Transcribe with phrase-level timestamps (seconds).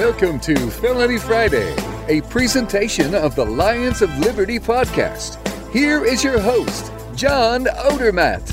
[0.00, 1.76] Welcome to Felony Friday,
[2.08, 5.36] a presentation of the Lions of Liberty podcast.
[5.70, 8.48] Here is your host, John Odermatt.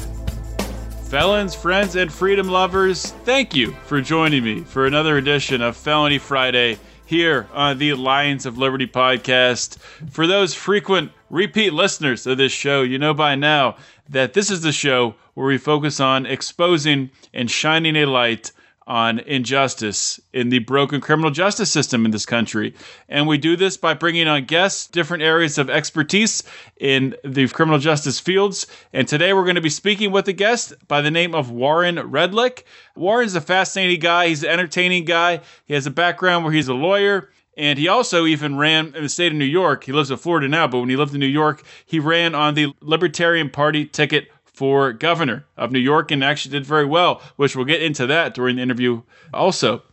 [1.08, 6.18] Felons, friends, and freedom lovers, thank you for joining me for another edition of Felony
[6.18, 9.78] Friday here on the Lions of Liberty podcast.
[10.10, 13.78] For those frequent repeat listeners of this show, you know by now
[14.10, 18.52] that this is the show where we focus on exposing and shining a light
[18.88, 22.74] on injustice in the broken criminal justice system in this country.
[23.10, 26.42] And we do this by bringing on guests, different areas of expertise
[26.80, 28.66] in the criminal justice fields.
[28.94, 31.98] And today we're going to be speaking with a guest by the name of Warren
[31.98, 32.64] Redlich.
[32.96, 36.74] Warren's a fascinating guy, he's an entertaining guy, he has a background where he's a
[36.74, 37.30] lawyer.
[37.58, 39.84] And he also even ran in the state of New York.
[39.84, 42.54] He lives in Florida now, but when he lived in New York, he ran on
[42.54, 47.56] the Libertarian Party ticket for governor of New York and actually did very well, which
[47.56, 49.84] we'll get into that during the interview also.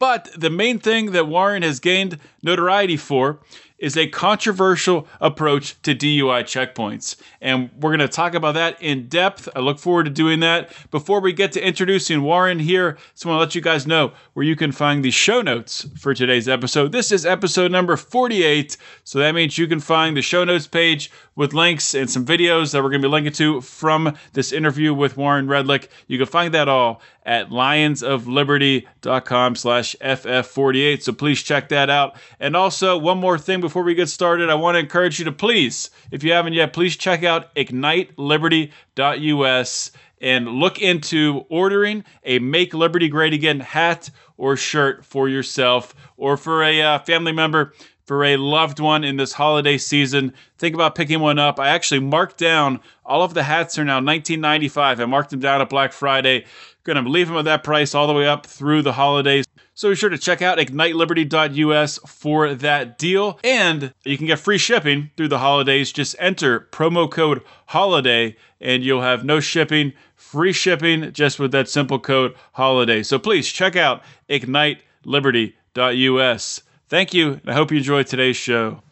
[0.00, 3.38] But the main thing that Warren has gained notoriety for
[3.78, 7.16] is a controversial approach to DUI checkpoints.
[7.40, 9.48] And we're going to talk about that in depth.
[9.54, 10.72] I look forward to doing that.
[10.90, 14.12] Before we get to introducing Warren here, I just want to let you guys know
[14.32, 16.92] where you can find the show notes for today's episode.
[16.92, 18.76] This is episode number 48.
[19.04, 22.72] So that means you can find the show notes page with links and some videos
[22.72, 25.86] that we're going to be linking to from this interview with Warren Redlich.
[26.08, 31.02] You can find that all at lionsofliberty.com slash ff48.
[31.02, 32.16] So please check that out.
[32.40, 35.32] And also, one more thing before we get started, I want to encourage you to
[35.32, 42.72] please, if you haven't yet, please check out igniteliberty.us and look into ordering a Make
[42.72, 47.74] Liberty Great Again hat or shirt for yourself or for a uh, family member
[48.06, 50.32] for a loved one in this holiday season.
[50.56, 51.60] Think about picking one up.
[51.60, 54.98] I actually marked down all of the hats are now 1995.
[54.98, 56.46] I marked them down at Black Friday.
[56.84, 59.44] Going to leave them at that price all the way up through the holidays.
[59.78, 63.38] So be sure to check out igniteliberty.us for that deal.
[63.44, 65.92] And you can get free shipping through the holidays.
[65.92, 71.68] Just enter promo code HOLIDAY and you'll have no shipping, free shipping just with that
[71.68, 73.04] simple code HOLIDAY.
[73.04, 76.62] So please check out igniteliberty.us.
[76.88, 78.82] Thank you, and I hope you enjoyed today's show.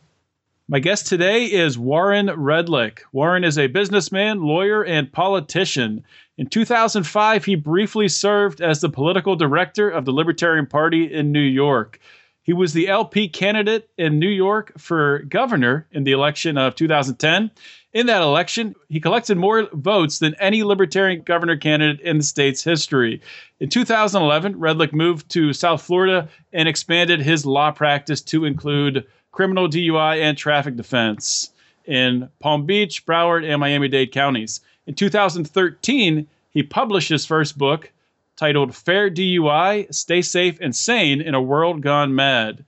[0.69, 2.99] My guest today is Warren Redlich.
[3.13, 6.03] Warren is a businessman, lawyer, and politician.
[6.39, 11.39] In 2005, he briefly served as the political director of the Libertarian Party in New
[11.39, 12.01] York.
[12.43, 17.53] He was the LP candidate in New York for governor in the election of 2010.
[17.93, 22.65] In that election, he collected more votes than any Libertarian governor candidate in the state's
[22.65, 23.23] history.
[23.61, 29.07] In 2011, Redlich moved to South Florida and expanded his law practice to include
[29.37, 31.51] criminal DUI and traffic defense
[31.85, 34.63] in Palm Beach, Broward, and Miami Dade counties.
[34.87, 37.93] In 2013, he published his first book
[38.37, 42.65] titled Fair DUI Stay Safe and Sane in a World Gone Mad.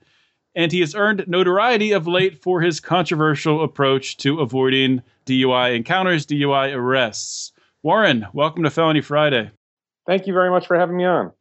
[0.53, 6.27] And he has earned notoriety of late for his controversial approach to avoiding DUI encounters,
[6.27, 7.51] DUI arrests.
[7.81, 9.49] Warren, welcome to Felony Friday.
[10.05, 11.31] Thank you very much for having me on.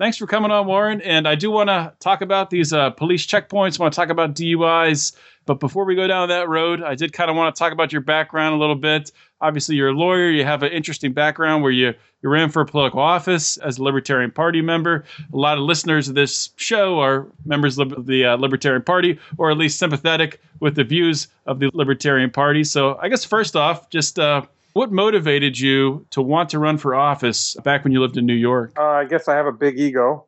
[0.00, 1.02] Thanks for coming on, Warren.
[1.02, 3.78] And I do want to talk about these uh, police checkpoints.
[3.78, 5.14] Want to talk about DUIs.
[5.44, 7.92] But before we go down that road, I did kind of want to talk about
[7.92, 9.12] your background a little bit.
[9.42, 10.30] Obviously, you're a lawyer.
[10.30, 14.30] You have an interesting background where you, you ran for political office as a Libertarian
[14.30, 15.04] Party member.
[15.34, 19.50] A lot of listeners of this show are members of the uh, Libertarian Party, or
[19.50, 22.64] at least sympathetic with the views of the Libertarian Party.
[22.64, 26.94] So, I guess first off, just uh, what motivated you to want to run for
[26.94, 28.72] office back when you lived in New York?
[28.78, 30.26] Uh, I guess I have a big ego.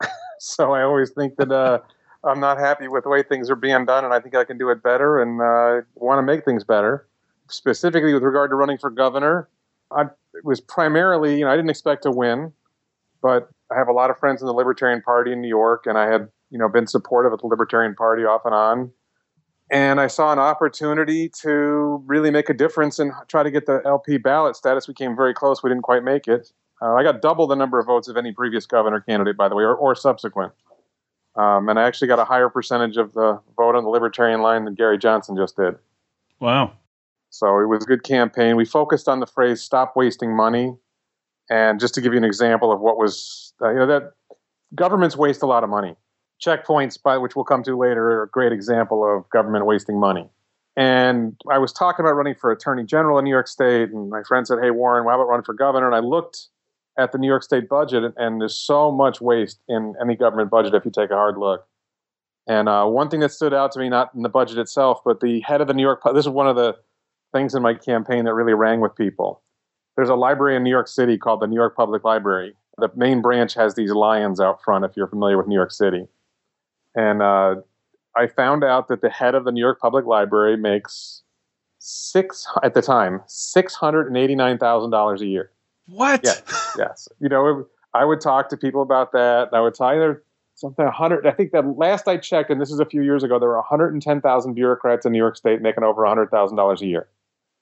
[0.38, 1.80] so I always think that uh,
[2.24, 4.58] I'm not happy with the way things are being done, and I think I can
[4.58, 7.06] do it better and uh, want to make things better.
[7.48, 9.48] Specifically with regard to running for governor,
[9.90, 10.06] I
[10.44, 12.52] was primarily, you know, I didn't expect to win,
[13.20, 15.98] but I have a lot of friends in the Libertarian Party in New York, and
[15.98, 18.92] I had, you know, been supportive of the Libertarian Party off and on
[19.72, 23.80] and I saw an opportunity to really make a difference and try to get the
[23.86, 24.86] LP ballot status.
[24.86, 25.62] We came very close.
[25.62, 26.52] We didn't quite make it.
[26.82, 29.54] Uh, I got double the number of votes of any previous governor candidate, by the
[29.54, 30.52] way, or, or subsequent.
[31.36, 34.66] Um, and I actually got a higher percentage of the vote on the Libertarian line
[34.66, 35.76] than Gary Johnson just did.
[36.38, 36.72] Wow.
[37.30, 38.56] So it was a good campaign.
[38.56, 40.76] We focused on the phrase "stop wasting money,"
[41.48, 44.12] and just to give you an example of what was, uh, you know, that
[44.74, 45.96] governments waste a lot of money
[46.44, 50.28] checkpoints, by which we'll come to later, are a great example of government wasting money.
[50.76, 54.22] And I was talking about running for attorney general in New York State, and my
[54.22, 56.48] friend said, "Hey, Warren, why about running for governor?" And I looked
[56.98, 60.74] at the New York State budget, and there's so much waste in any government budget
[60.74, 61.66] if you take a hard look.
[62.46, 65.20] And uh, one thing that stood out to me, not in the budget itself, but
[65.20, 66.76] the head of the New York, this is one of the
[67.32, 69.42] things in my campaign that really rang with people.
[69.96, 72.54] There's a library in New York City called the New York Public Library.
[72.78, 76.08] The main branch has these lions out front, if you're familiar with New York City
[76.94, 77.56] and uh,
[78.16, 81.22] I found out that the head of the New York Public Library makes
[81.78, 85.50] six at the time six hundred and eighty nine thousand dollars a year.
[85.86, 86.20] What?
[86.22, 86.42] Yes,
[86.78, 87.08] yes.
[87.20, 89.48] You know, I would talk to people about that.
[89.52, 90.16] I would tell you
[90.54, 91.26] something hundred.
[91.26, 93.56] I think that last I checked, and this is a few years ago, there were
[93.56, 96.82] one hundred and ten thousand bureaucrats in New York State making over hundred thousand dollars
[96.82, 97.08] a year.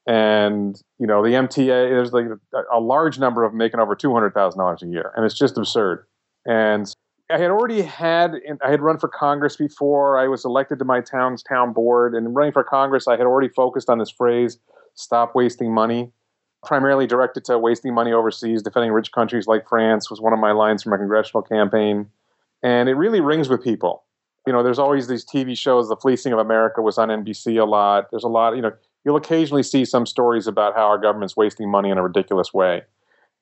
[0.07, 4.13] And you know the MTA, there's like a, a large number of making over two
[4.13, 6.05] hundred thousand dollars a year, and it's just absurd.
[6.45, 6.91] And
[7.31, 10.17] I had already had I had run for Congress before.
[10.17, 13.49] I was elected to my town's town board, and running for Congress, I had already
[13.49, 14.57] focused on this phrase
[14.95, 16.11] "stop wasting money."
[16.63, 20.51] Primarily directed to wasting money overseas, defending rich countries like France was one of my
[20.51, 22.07] lines from my congressional campaign,
[22.61, 24.03] and it really rings with people.
[24.45, 25.89] You know, there's always these TV shows.
[25.89, 28.11] The Fleecing of America was on NBC a lot.
[28.11, 28.55] There's a lot.
[28.55, 28.71] You know,
[29.03, 32.83] you'll occasionally see some stories about how our government's wasting money in a ridiculous way.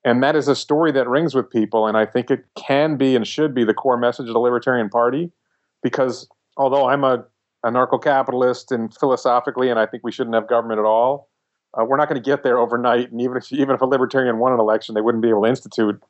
[0.03, 1.87] And that is a story that rings with people.
[1.87, 4.89] And I think it can be and should be the core message of the Libertarian
[4.89, 5.31] Party.
[5.83, 7.25] Because although I'm a
[7.65, 11.29] anarcho capitalist and philosophically, and I think we shouldn't have government at all,
[11.77, 13.11] uh, we're not going to get there overnight.
[13.11, 15.49] And even if, even if a libertarian won an election, they wouldn't be able to
[15.49, 16.01] institute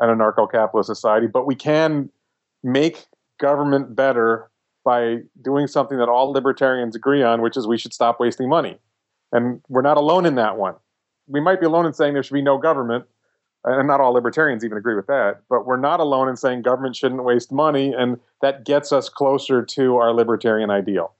[0.00, 1.26] an anarcho capitalist society.
[1.26, 2.10] But we can
[2.62, 3.06] make
[3.38, 4.50] government better
[4.84, 8.78] by doing something that all libertarians agree on, which is we should stop wasting money.
[9.32, 10.74] And we're not alone in that one.
[11.26, 13.06] We might be alone in saying there should be no government,
[13.64, 16.96] and not all libertarians even agree with that, but we're not alone in saying government
[16.96, 21.14] shouldn't waste money, and that gets us closer to our libertarian ideal.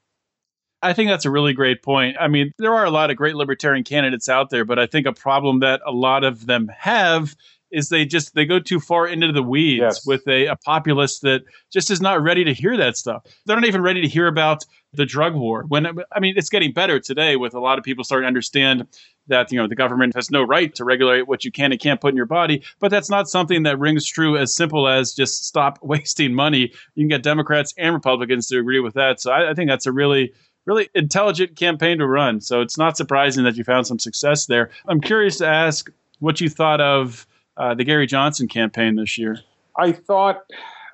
[0.82, 2.16] I think that's a really great point.
[2.20, 5.06] I mean, there are a lot of great libertarian candidates out there, but I think
[5.06, 7.34] a problem that a lot of them have
[7.74, 10.06] is they just they go too far into the weeds yes.
[10.06, 11.42] with a, a populace that
[11.72, 13.24] just is not ready to hear that stuff.
[13.44, 15.64] They're not even ready to hear about the drug war.
[15.68, 18.86] When I mean, it's getting better today with a lot of people starting to understand
[19.26, 22.00] that you know the government has no right to regulate what you can and can't
[22.00, 22.62] put in your body.
[22.78, 26.72] But that's not something that rings true as simple as just stop wasting money.
[26.94, 29.20] You can get Democrats and Republicans to agree with that.
[29.20, 30.32] So I, I think that's a really
[30.66, 32.40] really intelligent campaign to run.
[32.40, 34.70] So it's not surprising that you found some success there.
[34.86, 35.90] I'm curious to ask
[36.20, 37.26] what you thought of
[37.56, 39.38] uh, the Gary Johnson campaign this year?
[39.78, 40.42] I thought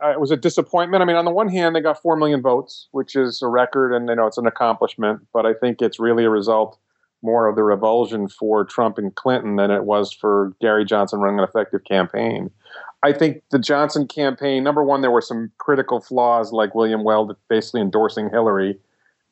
[0.03, 1.03] uh, it was a disappointment.
[1.03, 3.95] I mean, on the one hand, they got four million votes, which is a record,
[3.95, 5.27] and you know it's an accomplishment.
[5.33, 6.79] But I think it's really a result
[7.23, 11.39] more of the revulsion for Trump and Clinton than it was for Gary Johnson running
[11.39, 12.51] an effective campaign.
[13.03, 17.35] I think the Johnson campaign, number one, there were some critical flaws, like William Weld
[17.49, 18.79] basically endorsing Hillary.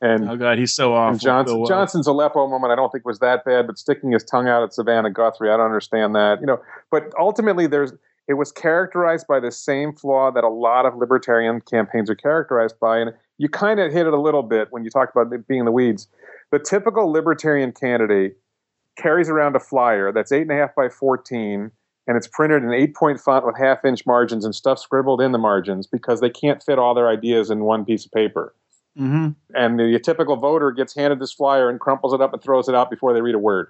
[0.01, 1.19] And oh god, he's so awful.
[1.19, 4.63] Johnson, Johnson's Aleppo moment, I don't think was that bad, but sticking his tongue out
[4.63, 6.41] at Savannah Guthrie, I don't understand that.
[6.41, 6.61] You know,
[6.91, 7.93] but ultimately, there's
[8.29, 12.79] it was characterized by the same flaw that a lot of libertarian campaigns are characterized
[12.79, 15.49] by, and you kind of hit it a little bit when you talked about it
[15.49, 16.07] being in the weeds.
[16.53, 18.37] The typical libertarian candidate
[18.97, 21.73] carries around a flyer that's eight and a half by fourteen,
[22.07, 25.33] and it's printed in eight point font with half inch margins and stuff scribbled in
[25.33, 28.55] the margins because they can't fit all their ideas in one piece of paper.
[28.99, 29.29] Mm-hmm.
[29.55, 32.75] And the typical voter gets handed this flyer and crumples it up and throws it
[32.75, 33.69] out before they read a word.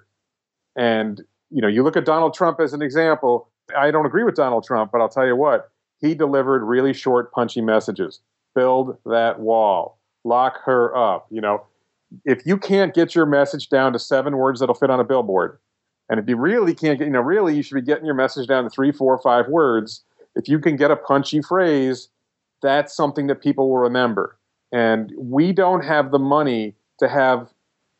[0.75, 1.21] And
[1.51, 3.49] you know, you look at Donald Trump as an example.
[3.77, 7.31] I don't agree with Donald Trump, but I'll tell you what, he delivered really short,
[7.31, 8.21] punchy messages.
[8.55, 9.99] Build that wall.
[10.23, 11.27] Lock her up.
[11.29, 11.63] You know,
[12.25, 15.59] if you can't get your message down to seven words that'll fit on a billboard,
[16.09, 18.47] and if you really can't get, you know, really you should be getting your message
[18.47, 20.03] down to three, four, five words.
[20.35, 22.09] If you can get a punchy phrase,
[22.61, 24.38] that's something that people will remember
[24.71, 27.49] and we don't have the money to have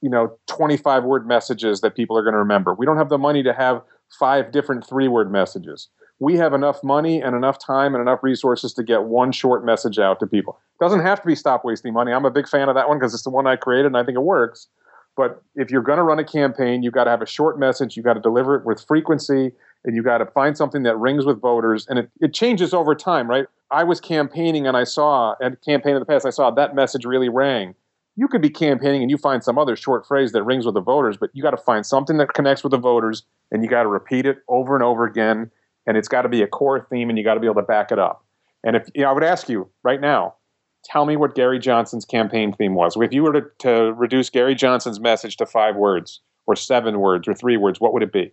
[0.01, 2.73] you know 25 word messages that people are going to remember.
[2.73, 3.81] We don't have the money to have
[4.17, 5.89] five different three word messages.
[6.19, 9.99] We have enough money and enough time and enough resources to get one short message
[9.99, 10.59] out to people.
[10.79, 12.11] It doesn't have to be stop wasting money.
[12.11, 14.03] I'm a big fan of that one because it's the one i created and i
[14.03, 14.67] think it works.
[15.15, 17.95] But if you're going to run a campaign you've got to have a short message
[17.95, 19.51] you've got to deliver it with frequency
[19.85, 22.95] and you got to find something that rings with voters and it, it changes over
[22.95, 26.51] time right I was campaigning and I saw at campaign in the past, I saw
[26.51, 27.75] that message really rang.
[28.15, 30.81] You could be campaigning and you find some other short phrase that rings with the
[30.81, 33.83] voters, but you got to find something that connects with the voters and you got
[33.83, 35.51] to repeat it over and over again.
[35.87, 37.67] And it's got to be a core theme and you got to be able to
[37.67, 38.25] back it up.
[38.63, 40.35] And if you know, I would ask you right now,
[40.83, 42.97] tell me what Gary Johnson's campaign theme was.
[42.97, 47.27] If you were to, to reduce Gary Johnson's message to five words or seven words
[47.27, 48.31] or three words, what would it be?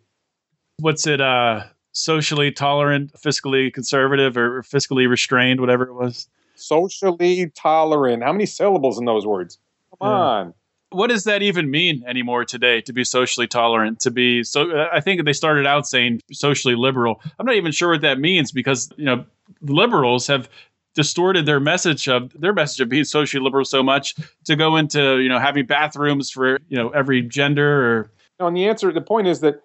[0.80, 1.20] What's it?
[1.20, 1.64] Uh,
[1.96, 6.28] socially tolerant, fiscally conservative, or fiscally restrained, whatever it was.
[6.54, 8.22] Socially tolerant.
[8.22, 9.58] How many syllables in those words?
[9.98, 10.14] Come yeah.
[10.14, 10.54] on.
[10.90, 14.00] What does that even mean anymore today to be socially tolerant?
[14.00, 17.20] To be so, I think they started out saying socially liberal.
[17.38, 19.24] I'm not even sure what that means because you know
[19.62, 20.48] liberals have
[20.94, 25.18] distorted their message of their message of being socially liberal so much to go into
[25.18, 29.00] you know having bathrooms for you know every gender or no, and the answer the
[29.00, 29.62] point is that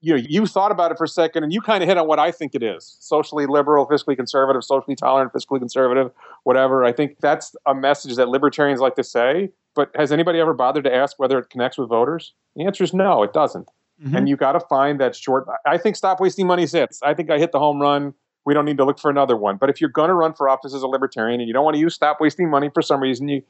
[0.00, 2.06] you know, you thought about it for a second and you kind of hit on
[2.06, 6.10] what I think it is socially liberal, fiscally conservative, socially tolerant, fiscally conservative,
[6.44, 6.84] whatever.
[6.84, 9.50] I think that's a message that libertarians like to say.
[9.74, 12.34] But has anybody ever bothered to ask whether it connects with voters?
[12.56, 13.68] The answer is no, it doesn't.
[14.02, 14.16] Mm-hmm.
[14.16, 15.46] And you got to find that short.
[15.66, 17.00] I think stop wasting money hits.
[17.02, 18.14] I think I hit the home run.
[18.46, 19.58] We don't need to look for another one.
[19.58, 21.74] But if you're going to run for office as a libertarian and you don't want
[21.74, 23.42] to use stop wasting money for some reason, you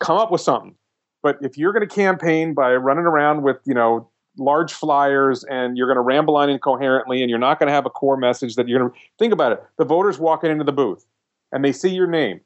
[0.00, 0.74] come up with something.
[1.22, 4.08] But if you're going to campaign by running around with, you know,
[4.38, 7.86] large flyers and you're going to ramble on incoherently and you're not going to have
[7.86, 9.62] a core message that you're going to think about it.
[9.76, 11.06] The voters walking into the booth
[11.52, 12.40] and they see your name.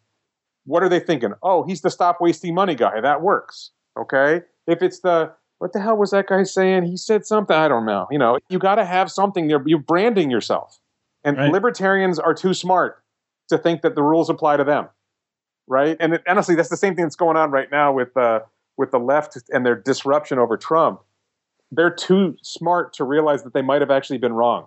[0.65, 1.33] What are they thinking?
[1.43, 3.01] Oh, he's the stop wasting money guy.
[3.01, 3.71] That works.
[3.99, 4.43] Okay.
[4.67, 6.85] If it's the what the hell was that guy saying?
[6.85, 7.55] He said something.
[7.55, 8.09] I don't know.
[8.11, 9.63] You know, you got to have something there.
[9.65, 10.79] You're branding yourself.
[11.25, 11.53] And right.
[11.53, 13.03] libertarians are too smart
[13.49, 14.89] to think that the rules apply to them.
[15.69, 15.97] Right.
[16.01, 18.41] And it, honestly, that's the same thing that's going on right now with, uh,
[18.77, 21.01] with the left and their disruption over Trump
[21.73, 24.67] they're too smart to realize that they might have actually been wrong.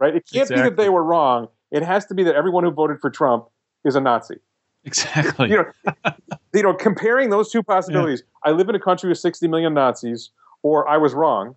[0.00, 0.16] Right?
[0.16, 0.56] It can't exactly.
[0.56, 1.48] be that they were wrong.
[1.70, 3.46] It has to be that everyone who voted for Trump
[3.84, 4.36] is a Nazi.
[4.84, 5.50] Exactly.
[5.50, 6.12] You know,
[6.52, 8.22] you know comparing those two possibilities.
[8.22, 8.50] Yeah.
[8.50, 10.30] I live in a country with 60 million Nazis,
[10.62, 11.54] or I was wrong.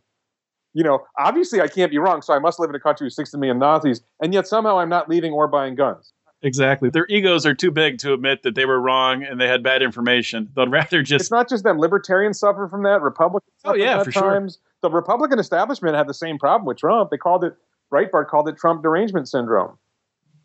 [0.73, 3.13] You know, obviously I can't be wrong, so I must live in a country with
[3.13, 6.13] 60 million Nazis, and yet somehow I'm not leaving or buying guns.
[6.43, 6.89] Exactly.
[6.89, 9.81] Their egos are too big to admit that they were wrong and they had bad
[9.81, 10.49] information.
[10.55, 11.21] They'd rather just.
[11.21, 11.79] It's not just them.
[11.79, 13.01] Libertarians suffer from that.
[13.01, 13.51] Republicans.
[13.65, 14.53] Oh yeah, for times.
[14.55, 14.89] sure.
[14.89, 17.09] The Republican establishment had the same problem with Trump.
[17.09, 17.55] They called it
[17.91, 19.77] Breitbart called it Trump derangement syndrome,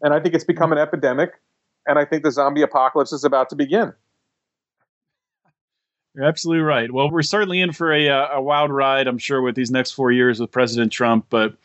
[0.00, 1.32] and I think it's become an epidemic.
[1.86, 3.92] And I think the zombie apocalypse is about to begin.
[6.14, 6.92] You're absolutely right.
[6.92, 9.92] Well, we're certainly in for a, uh, a wild ride, I'm sure, with these next
[9.92, 11.26] four years with President Trump.
[11.28, 11.56] But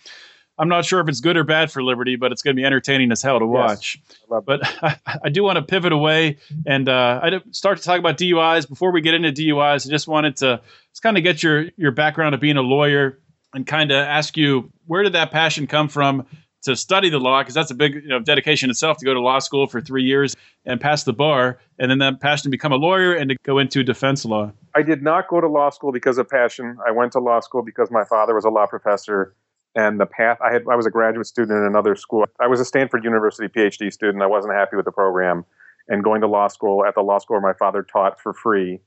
[0.59, 2.65] I'm not sure if it's good or bad for Liberty, but it's going to be
[2.65, 4.01] entertaining as hell to watch.
[4.09, 7.99] Yes, but I, I, do want to pivot away and uh, I start to talk
[7.99, 8.67] about DUIs.
[8.67, 10.61] Before we get into DUIs, I just wanted to
[10.91, 13.19] just kind of get your your background of being a lawyer
[13.53, 16.25] and kind of ask you where did that passion come from
[16.63, 17.41] to study the law?
[17.41, 20.03] Because that's a big you know dedication itself to go to law school for three
[20.03, 20.35] years
[20.65, 23.59] and pass the bar and then that passion to become a lawyer and to go
[23.59, 24.51] into defense law.
[24.73, 26.77] I did not go to law school because of passion.
[26.85, 29.35] I went to law school because my father was a law professor
[29.77, 32.25] and the path I had I was a graduate student in another school.
[32.41, 34.23] I was a Stanford University PhD student.
[34.23, 35.45] I wasn't happy with the program
[35.87, 38.79] and going to law school at the law school where my father taught for free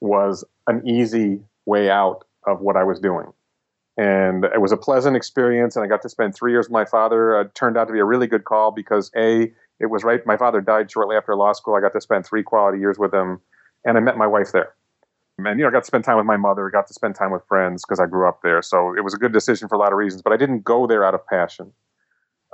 [0.00, 3.26] was an easy way out of what I was doing.
[3.98, 6.84] And it was a pleasant experience and I got to spend 3 years with my
[6.84, 7.38] father.
[7.38, 10.24] Uh, it turned out to be a really good call because a it was right
[10.26, 11.74] my father died shortly after law school.
[11.74, 13.40] I got to spend 3 quality years with him
[13.84, 14.74] and I met my wife there
[15.38, 17.30] and you know, I got to spend time with my mother, got to spend time
[17.30, 18.62] with friends because I grew up there.
[18.62, 20.22] So it was a good decision for a lot of reasons.
[20.22, 21.72] But I didn't go there out of passion.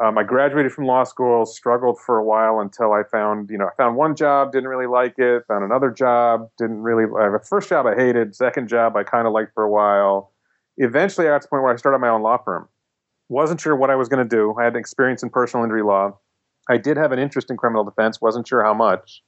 [0.03, 3.67] Um, I graduated from law school, struggled for a while until I found, you know,
[3.67, 5.45] I found one job, didn't really like it.
[5.47, 7.05] Found another job, didn't really.
[7.05, 8.35] Uh, first job I hated.
[8.35, 10.33] Second job I kind of liked for a while.
[10.79, 12.69] Eventually, I got to the point where I started my own law firm.
[13.29, 14.55] Wasn't sure what I was going to do.
[14.59, 16.19] I had experience in personal injury law.
[16.69, 18.21] I did have an interest in criminal defense.
[18.21, 19.23] Wasn't sure how much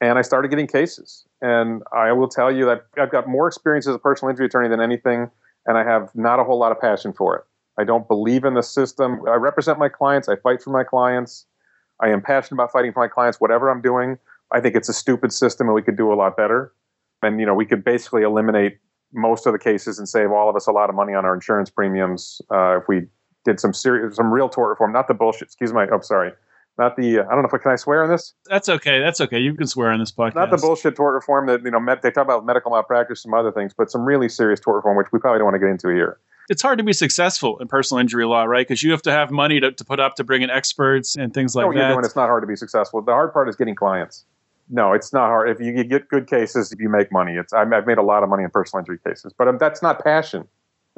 [0.00, 1.26] and I started getting cases.
[1.40, 4.68] And I will tell you that I've got more experience as a personal injury attorney
[4.68, 5.30] than anything,
[5.66, 7.44] and I have not a whole lot of passion for it.
[7.78, 9.20] I don't believe in the system.
[9.28, 11.46] I represent my clients, I fight for my clients.
[12.00, 14.18] I am passionate about fighting for my clients, whatever I'm doing.
[14.52, 16.72] I think it's a stupid system and we could do a lot better.
[17.22, 18.78] And you know, we could basically eliminate
[19.12, 21.34] most of the cases and save all of us a lot of money on our
[21.34, 23.06] insurance premiums uh, if we
[23.44, 25.42] did some serious, some real tort reform, not the bullshit.
[25.42, 26.32] Excuse my, oh, sorry,
[26.78, 28.34] not the uh, I don't know if I can I swear on this.
[28.46, 29.00] That's okay.
[29.00, 29.38] That's okay.
[29.38, 30.34] You can swear on this podcast.
[30.34, 33.34] Not the bullshit tort reform that you know met, they talk about medical malpractice, some
[33.34, 35.68] other things, but some really serious tort reform, which we probably don't want to get
[35.68, 36.18] into here.
[36.48, 38.66] It's hard to be successful in personal injury law, right?
[38.66, 41.34] Because you have to have money to, to put up to bring in experts and
[41.34, 41.78] things like no, that.
[41.78, 43.02] You're doing, it's not hard to be successful.
[43.02, 44.24] The hard part is getting clients.
[44.70, 45.50] No, it's not hard.
[45.50, 47.34] If you get good cases, you make money.
[47.34, 50.02] It's I've made a lot of money in personal injury cases, but um, that's not
[50.02, 50.46] passion.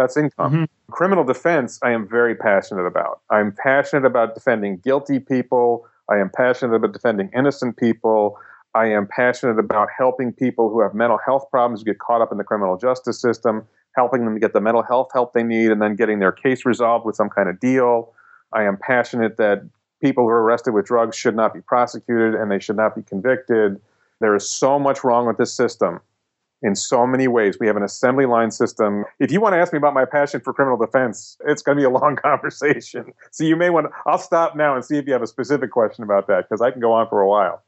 [0.01, 0.53] That's income.
[0.53, 0.93] Mm-hmm.
[0.93, 3.21] Criminal defense, I am very passionate about.
[3.31, 8.37] I'm passionate about defending guilty people I am passionate about defending innocent people.
[8.75, 12.39] I am passionate about helping people who have mental health problems get caught up in
[12.39, 15.81] the criminal justice system, helping them to get the mental health help they need, and
[15.81, 18.13] then getting their case resolved with some kind of deal.
[18.53, 19.63] I am passionate that
[20.03, 23.03] people who are arrested with drugs should not be prosecuted and they should not be
[23.03, 23.81] convicted.
[24.21, 26.01] There is so much wrong with this system
[26.63, 27.59] in so many ways.
[27.59, 29.05] We have an assembly line system.
[29.19, 31.81] If you want to ask me about my passion for criminal defense, it's going to
[31.81, 33.13] be a long conversation.
[33.31, 35.71] So you may want to, I'll stop now and see if you have a specific
[35.71, 37.63] question about that because I can go on for a while.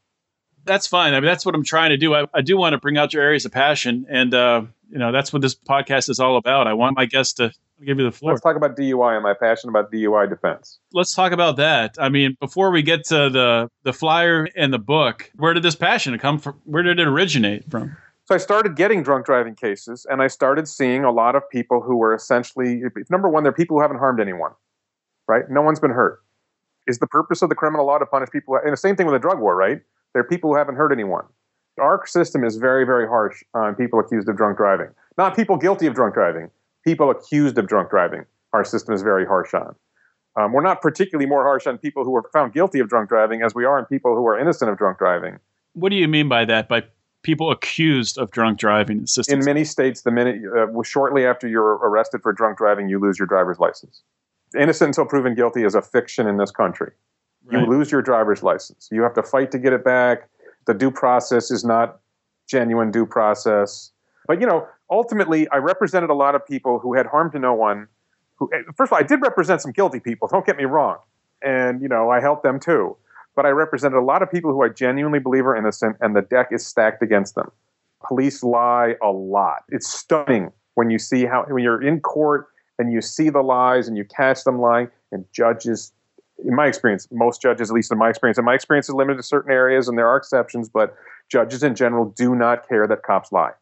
[0.64, 1.14] That's fine.
[1.14, 2.14] I mean, that's what I'm trying to do.
[2.14, 4.06] I, I do want to bring out your areas of passion.
[4.08, 6.68] And, uh, you know, that's what this podcast is all about.
[6.68, 7.52] I want my guests to
[7.84, 8.32] give you the floor.
[8.32, 10.78] Let's talk about DUI and my passion about DUI defense.
[10.92, 11.96] Let's talk about that.
[11.98, 15.74] I mean, before we get to the the flyer and the book, where did this
[15.74, 16.60] passion come from?
[16.64, 17.96] Where did it originate from?
[18.32, 21.82] So I started getting drunk driving cases, and I started seeing a lot of people
[21.82, 24.52] who were essentially number one, they're people who haven't harmed anyone,
[25.28, 25.42] right?
[25.50, 26.22] No one's been hurt.
[26.86, 28.56] Is the purpose of the criminal law to punish people?
[28.56, 29.82] And the same thing with the drug war, right?
[30.14, 31.26] There are people who haven't hurt anyone.
[31.78, 34.88] Our system is very, very harsh on people accused of drunk driving.
[35.18, 36.50] Not people guilty of drunk driving,
[36.86, 38.24] people accused of drunk driving.
[38.54, 39.74] Our system is very harsh on.
[40.36, 43.42] Um, we're not particularly more harsh on people who are found guilty of drunk driving
[43.42, 45.38] as we are on people who are innocent of drunk driving.
[45.74, 46.66] What do you mean by that?
[46.66, 46.84] By
[47.22, 49.06] people accused of drunk driving?
[49.28, 53.18] In many states, the minute uh, shortly after you're arrested for drunk driving, you lose
[53.18, 54.02] your driver's license.
[54.58, 56.92] Innocent until proven guilty is a fiction in this country.
[57.44, 57.60] Right.
[57.60, 58.88] You lose your driver's license.
[58.92, 60.28] You have to fight to get it back.
[60.66, 62.00] The due process is not
[62.46, 63.90] genuine due process.
[64.26, 67.54] But you know, ultimately, I represented a lot of people who had harm to no
[67.54, 67.88] one
[68.42, 70.28] who, eh, first of all, I did represent some guilty people.
[70.28, 70.98] Don't get me wrong,
[71.42, 72.96] and you know I helped them too.
[73.34, 76.22] But I represented a lot of people who I genuinely believe are innocent, and the
[76.22, 77.50] deck is stacked against them.
[78.06, 79.64] Police lie a lot.
[79.68, 82.48] It's stunning when you see how when you're in court
[82.78, 85.92] and you see the lies and you catch them lying, and judges.
[86.44, 89.18] In my experience, most judges, at least in my experience, and my experience is limited
[89.18, 90.96] to certain areas, and there are exceptions, but
[91.30, 93.52] judges in general do not care that cops lie.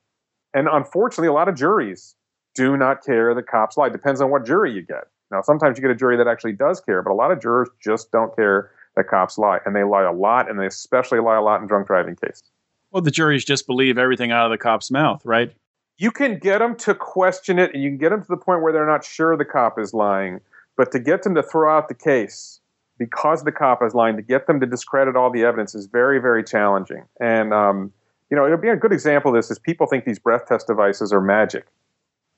[0.54, 2.14] And unfortunately, a lot of juries
[2.54, 3.90] do not care that cops lie.
[3.90, 5.04] Depends on what jury you get.
[5.30, 7.68] Now, sometimes you get a jury that actually does care, but a lot of jurors
[7.84, 11.36] just don't care that cops lie, and they lie a lot, and they especially lie
[11.36, 12.42] a lot in drunk driving cases.
[12.90, 15.52] Well, the juries just believe everything out of the cop's mouth, right?
[15.98, 18.62] You can get them to question it, and you can get them to the point
[18.62, 20.40] where they're not sure the cop is lying.
[20.76, 22.60] But to get them to throw out the case
[22.98, 26.18] because the cop is lying, to get them to discredit all the evidence is very,
[26.20, 27.04] very challenging.
[27.20, 27.92] And um,
[28.30, 30.66] you know, it'll be a good example of this is people think these breath test
[30.66, 31.66] devices are magic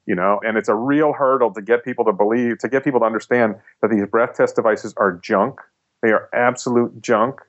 [0.06, 3.00] you know and it's a real hurdle to get people to believe to get people
[3.00, 5.60] to understand that these breath test devices are junk
[6.02, 7.40] they are absolute junk.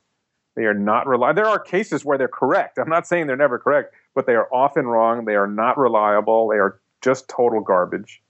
[0.55, 2.77] They are not reliable there are cases where they're correct.
[2.77, 5.25] I'm not saying they're never correct but they are often wrong.
[5.25, 6.47] They are not reliable.
[6.47, 8.21] They are just total garbage.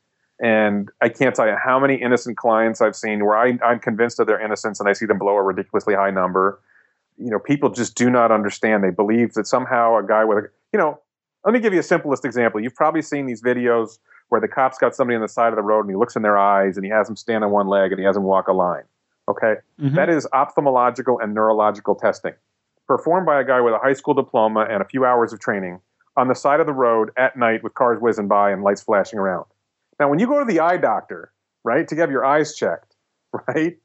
[0.42, 4.20] And i can't tell you how many innocent clients i've seen where I, i'm convinced
[4.20, 6.60] of their innocence and i see them blow a ridiculously high number.
[7.18, 8.84] You know people just do not understand.
[8.84, 11.00] They believe that somehow a guy with a you know
[11.46, 12.62] let me give you a simplest example.
[12.62, 15.62] You've probably seen these videos where the cop's got somebody on the side of the
[15.62, 17.92] road and he looks in their eyes and he has them stand on one leg
[17.92, 18.84] and he has them walk a line.
[19.30, 19.56] Okay?
[19.80, 19.96] Mm-hmm.
[19.96, 22.34] That is ophthalmological and neurological testing
[22.88, 25.80] performed by a guy with a high school diploma and a few hours of training
[26.18, 29.20] on the side of the road at night with cars whizzing by and lights flashing
[29.20, 29.46] around.
[30.00, 31.32] Now, when you go to the eye doctor,
[31.64, 32.96] right, to have your eyes checked,
[33.48, 33.78] right,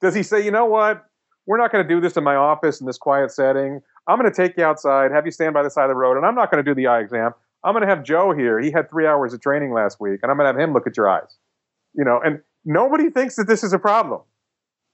[0.00, 1.04] does he say, you know what?
[1.46, 3.80] We're not going to do this in my office in this quiet setting.
[4.08, 6.16] I'm going to take you outside, have you stand by the side of the road,
[6.16, 7.32] and I'm not going to do the eye exam.
[7.64, 8.60] I'm going to have Joe here.
[8.60, 10.86] He had three hours of training last week, and I'm going to have him look
[10.86, 11.36] at your eyes.
[11.94, 14.20] You know, and nobody thinks that this is a problem.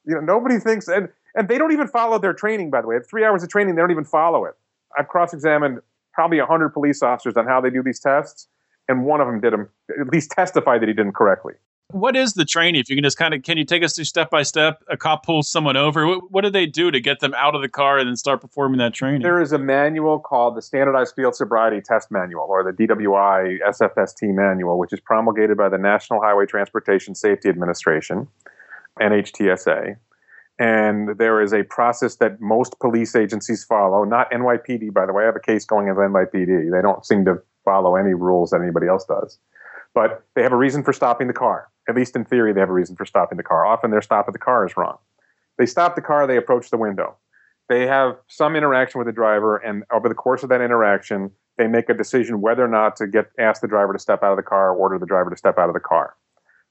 [0.04, 2.70] You know, nobody thinks, and and they don't even follow their training.
[2.70, 4.54] By the way, three hours of training, they don't even follow it.
[4.98, 5.80] I've cross-examined
[6.12, 8.48] probably hundred police officers on how they do these tests,
[8.88, 9.68] and one of them did them
[10.00, 11.54] at least testify that he did them correctly
[11.92, 12.80] what is the training?
[12.80, 14.82] If you can just kind of, can you take us through step by step?
[14.88, 16.06] A cop pulls someone over.
[16.06, 18.40] What, what, do they do to get them out of the car and then start
[18.40, 19.22] performing that training?
[19.22, 24.34] There is a manual called the Standardized Field Sobriety Test Manual, or the DWI SFST
[24.34, 28.26] Manual, which is promulgated by the National Highway Transportation Safety Administration,
[29.00, 29.96] NHTSA.
[30.58, 35.24] And there is a process that most police agencies follow, not NYPD, by the way.
[35.24, 36.70] I have a case going against NYPD.
[36.70, 39.38] They don't seem to follow any rules that anybody else does.
[39.94, 42.70] But they have a reason for stopping the car at least in theory, they have
[42.70, 43.66] a reason for stopping the car.
[43.66, 44.98] Often their stop of the car is wrong.
[45.58, 47.16] They stop the car, they approach the window.
[47.68, 51.66] They have some interaction with the driver, and over the course of that interaction, they
[51.66, 54.36] make a decision whether or not to get ask the driver to step out of
[54.36, 56.14] the car or order the driver to step out of the car.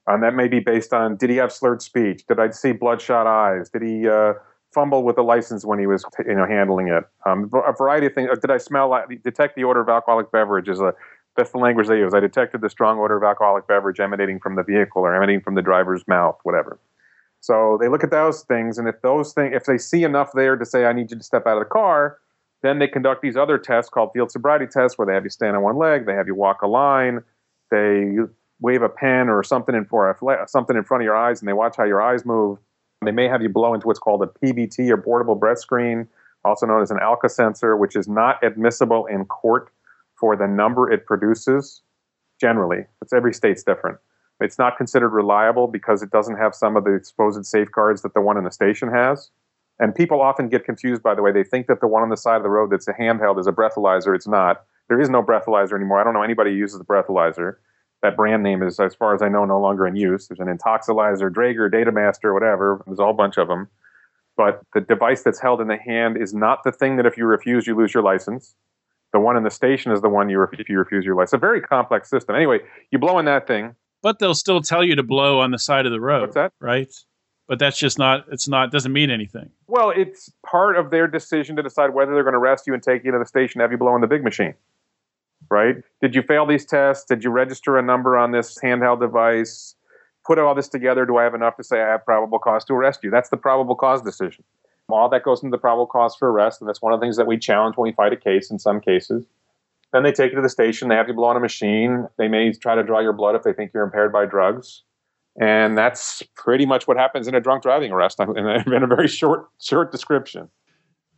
[0.08, 2.26] And that may be based on did he have slurred speech?
[2.28, 3.70] Did I see bloodshot eyes?
[3.70, 4.34] Did he uh,
[4.74, 7.04] fumble with the license when he was you know handling it?
[7.26, 8.30] Um, a variety of things.
[8.40, 10.80] Did I smell detect the odor of alcoholic beverages?
[10.80, 10.94] a
[11.38, 12.14] that's the language they use.
[12.14, 15.56] I detected the strong odor of alcoholic beverage emanating from the vehicle or emanating from
[15.56, 16.78] the driver's mouth, whatever.
[17.40, 20.56] So they look at those things, and if those things, if they see enough there
[20.56, 22.18] to say, "I need you to step out of the car,"
[22.62, 25.56] then they conduct these other tests called field sobriety tests, where they have you stand
[25.56, 27.24] on one leg, they have you walk a line,
[27.72, 28.18] they
[28.62, 31.50] wave a pen or something in for a, something in front of your eyes, and
[31.50, 32.60] they watch how your eyes move.
[33.04, 36.08] They may have you blow into what's called a PBT or portable breath screen,
[36.46, 39.72] also known as an Alco-Sensor, which is not admissible in court
[40.16, 41.82] for the number it produces
[42.40, 42.86] generally.
[43.02, 43.98] It's every state's different.
[44.40, 48.22] It's not considered reliable because it doesn't have some of the supposed safeguards that the
[48.22, 49.30] one in the station has.
[49.80, 51.32] And people often get confused, by the way.
[51.32, 53.48] They think that the one on the side of the road that's a handheld is
[53.48, 54.16] a breathalyzer.
[54.16, 54.64] It's not.
[54.90, 56.00] There is no breathalyzer anymore.
[56.00, 57.56] I don't know anybody who uses the breathalyzer.
[58.02, 60.28] That brand name is, as far as I know, no longer in use.
[60.28, 62.82] There's an Intoxilyzer, Draeger, Datamaster, whatever.
[62.88, 63.68] There's a whole bunch of them.
[64.38, 67.26] But the device that's held in the hand is not the thing that if you
[67.26, 68.56] refuse, you lose your license.
[69.14, 71.34] The one in the station is the one you ref- if you refuse your license.
[71.34, 72.36] It's a very complex system.
[72.36, 72.60] Anyway,
[72.92, 73.76] you blow in that thing.
[74.02, 76.22] But they'll still tell you to blow on the side of the road.
[76.22, 76.54] What's that?
[76.60, 76.92] Right.
[77.48, 78.26] But that's just not.
[78.32, 78.72] It's not.
[78.72, 79.50] Doesn't mean anything.
[79.68, 82.82] Well, it's part of their decision to decide whether they're going to arrest you and
[82.82, 84.54] take you to the station, have you blow in the big machine.
[85.52, 85.76] Right?
[86.02, 87.06] Did you fail these tests?
[87.06, 89.76] Did you register a number on this handheld device?
[90.26, 91.06] Put all this together.
[91.06, 93.12] Do I have enough to say I have probable cause to arrest you?
[93.12, 94.46] That's the probable cause decision.
[94.88, 97.18] All that goes into the probable cause for arrest, and that's one of the things
[97.18, 99.26] that we challenge when we fight a case in some cases.
[99.94, 100.88] Then they take you to the station.
[100.88, 102.08] They have you blow on a machine.
[102.18, 104.84] They may try to draw your blood if they think you're impaired by drugs.
[105.40, 108.88] And that's pretty much what happens in a drunk driving arrest in a, in a
[108.88, 110.50] very short short description.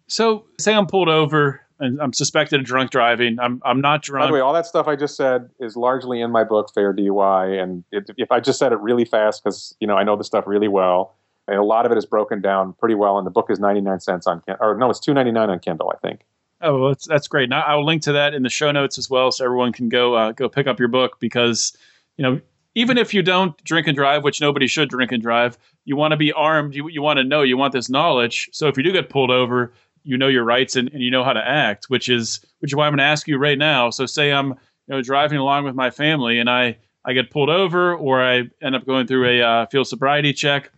[0.08, 3.40] So, say I'm pulled over and I'm suspected of drunk driving.
[3.40, 4.24] I'm I'm not drunk.
[4.24, 6.94] By the way, all that stuff I just said is largely in my book, Fair
[6.94, 7.62] DUI.
[7.62, 10.24] And it, if I just said it really fast, because you know I know the
[10.24, 11.16] stuff really well,
[11.48, 13.18] and a lot of it is broken down pretty well.
[13.18, 15.60] And the book is ninety nine cents on or no, it's two ninety nine on
[15.60, 16.22] Kindle, I think.
[16.62, 17.50] Oh, well, that's that's great.
[17.50, 20.14] Now I'll link to that in the show notes as well, so everyone can go
[20.16, 21.76] uh, go pick up your book because
[22.18, 22.40] you know
[22.76, 26.12] even if you don't drink and drive, which nobody should drink and drive, you want
[26.12, 26.76] to be armed.
[26.76, 28.50] You, you want to know, you want this knowledge.
[28.52, 31.24] So if you do get pulled over, you know your rights and, and you know
[31.24, 33.89] how to act, which is which is why I'm going to ask you right now.
[33.89, 34.56] So say I'm you
[34.89, 38.76] know driving along with my family and I I get pulled over or I end
[38.76, 40.72] up going through a uh, field sobriety check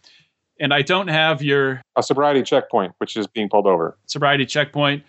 [0.60, 3.98] and I don't have your a sobriety checkpoint, which is being pulled over.
[4.06, 5.04] Sobriety checkpoint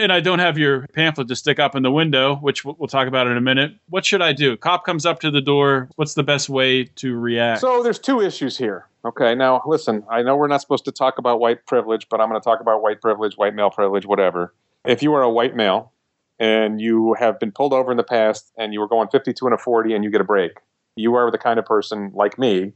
[0.00, 3.06] and I don't have your pamphlet to stick up in the window, which we'll talk
[3.06, 3.74] about in a minute.
[3.88, 4.56] What should I do?
[4.56, 5.88] Cop comes up to the door.
[5.96, 7.60] What's the best way to react?
[7.60, 8.86] So there's two issues here.
[9.04, 12.28] Okay, now listen, I know we're not supposed to talk about white privilege, but I'm
[12.28, 14.54] going to talk about white privilege, white male privilege, whatever.
[14.84, 15.92] If you are a white male
[16.38, 19.54] and you have been pulled over in the past and you were going 52 and
[19.54, 20.52] a 40 and you get a break,
[20.96, 22.72] you are the kind of person like me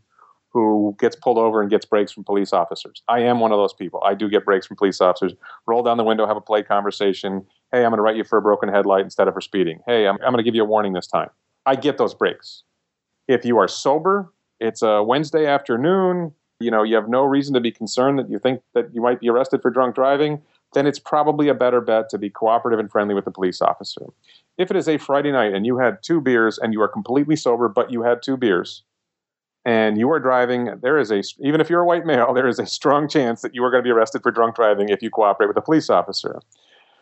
[0.54, 3.02] who gets pulled over and gets breaks from police officers.
[3.08, 4.00] I am one of those people.
[4.06, 5.34] I do get breaks from police officers.
[5.66, 7.44] Roll down the window, have a polite conversation.
[7.72, 9.80] Hey, I'm going to write you for a broken headlight instead of for speeding.
[9.84, 11.28] Hey, I'm, I'm going to give you a warning this time.
[11.66, 12.62] I get those breaks.
[13.26, 17.60] If you are sober, it's a Wednesday afternoon, you know, you have no reason to
[17.60, 20.40] be concerned that you think that you might be arrested for drunk driving,
[20.72, 24.06] then it's probably a better bet to be cooperative and friendly with the police officer.
[24.56, 27.34] If it is a Friday night and you had two beers and you are completely
[27.34, 28.84] sober, but you had two beers,
[29.64, 32.58] and you are driving, there is a, even if you're a white male, there is
[32.58, 35.10] a strong chance that you are going to be arrested for drunk driving if you
[35.10, 36.40] cooperate with a police officer.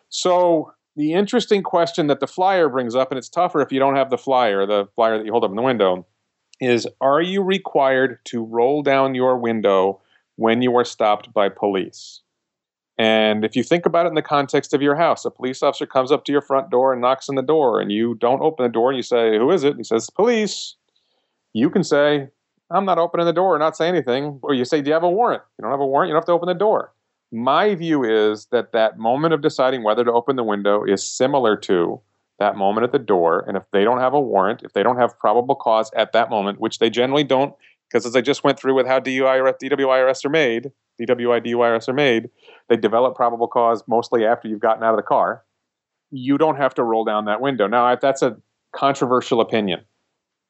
[0.08, 3.96] So, the interesting question that the flyer brings up, and it's tougher if you don't
[3.96, 6.06] have the flyer, the flyer that you hold up in the window,
[6.60, 10.00] is Are you required to roll down your window
[10.36, 12.20] when you are stopped by police?
[12.98, 15.86] And if you think about it in the context of your house, a police officer
[15.86, 18.64] comes up to your front door and knocks on the door, and you don't open
[18.64, 19.70] the door and you say, Who is it?
[19.70, 20.76] And he says, Police.
[21.54, 22.28] You can say,
[22.72, 24.38] I'm not opening the door, or not say anything.
[24.42, 25.42] Or you say, Do you have a warrant?
[25.58, 26.92] You don't have a warrant, you don't have to open the door.
[27.30, 31.56] My view is that that moment of deciding whether to open the window is similar
[31.58, 32.00] to
[32.38, 33.44] that moment at the door.
[33.46, 36.28] And if they don't have a warrant, if they don't have probable cause at that
[36.28, 37.54] moment, which they generally don't,
[37.88, 42.30] because as I just went through with how DWI are made, DWI, DUI are made,
[42.68, 45.42] they develop probable cause mostly after you've gotten out of the car.
[46.10, 47.66] You don't have to roll down that window.
[47.66, 48.36] Now, that's a
[48.74, 49.84] controversial opinion.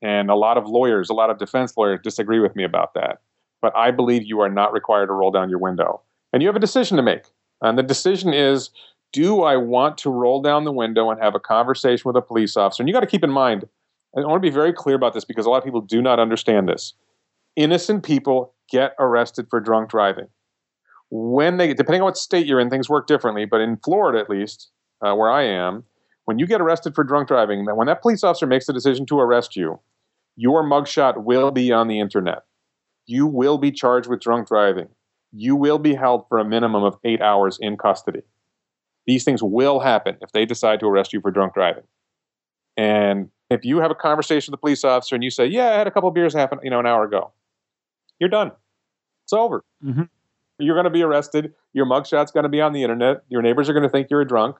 [0.02, 3.20] And a lot of lawyers, a lot of defense lawyers disagree with me about that.
[3.60, 6.02] But I believe you are not required to roll down your window.
[6.32, 7.26] And you have a decision to make.
[7.60, 8.70] And the decision is
[9.12, 12.56] do I want to roll down the window and have a conversation with a police
[12.56, 12.82] officer?
[12.82, 13.68] And you got to keep in mind,
[14.16, 16.18] I want to be very clear about this because a lot of people do not
[16.18, 16.94] understand this.
[17.54, 20.26] Innocent people get arrested for drunk driving.
[21.10, 23.44] When they, depending on what state you're in, things work differently.
[23.44, 24.70] But in Florida, at least,
[25.02, 25.84] uh, where I am,
[26.24, 29.20] when you get arrested for drunk driving, when that police officer makes the decision to
[29.20, 29.78] arrest you,
[30.36, 32.42] your mugshot will be on the internet.
[33.06, 34.88] You will be charged with drunk driving.
[35.32, 38.22] You will be held for a minimum of eight hours in custody.
[39.06, 41.84] These things will happen if they decide to arrest you for drunk driving.
[42.76, 45.78] And if you have a conversation with the police officer and you say, "Yeah, I
[45.78, 47.32] had a couple beers happen, you know, an hour ago,"
[48.18, 48.52] you're done.
[49.24, 49.64] It's over.
[49.84, 50.04] Mm-hmm.
[50.58, 51.52] You're going to be arrested.
[51.72, 53.22] Your mugshot's going to be on the internet.
[53.28, 54.56] Your neighbors are going to think you're a drunk.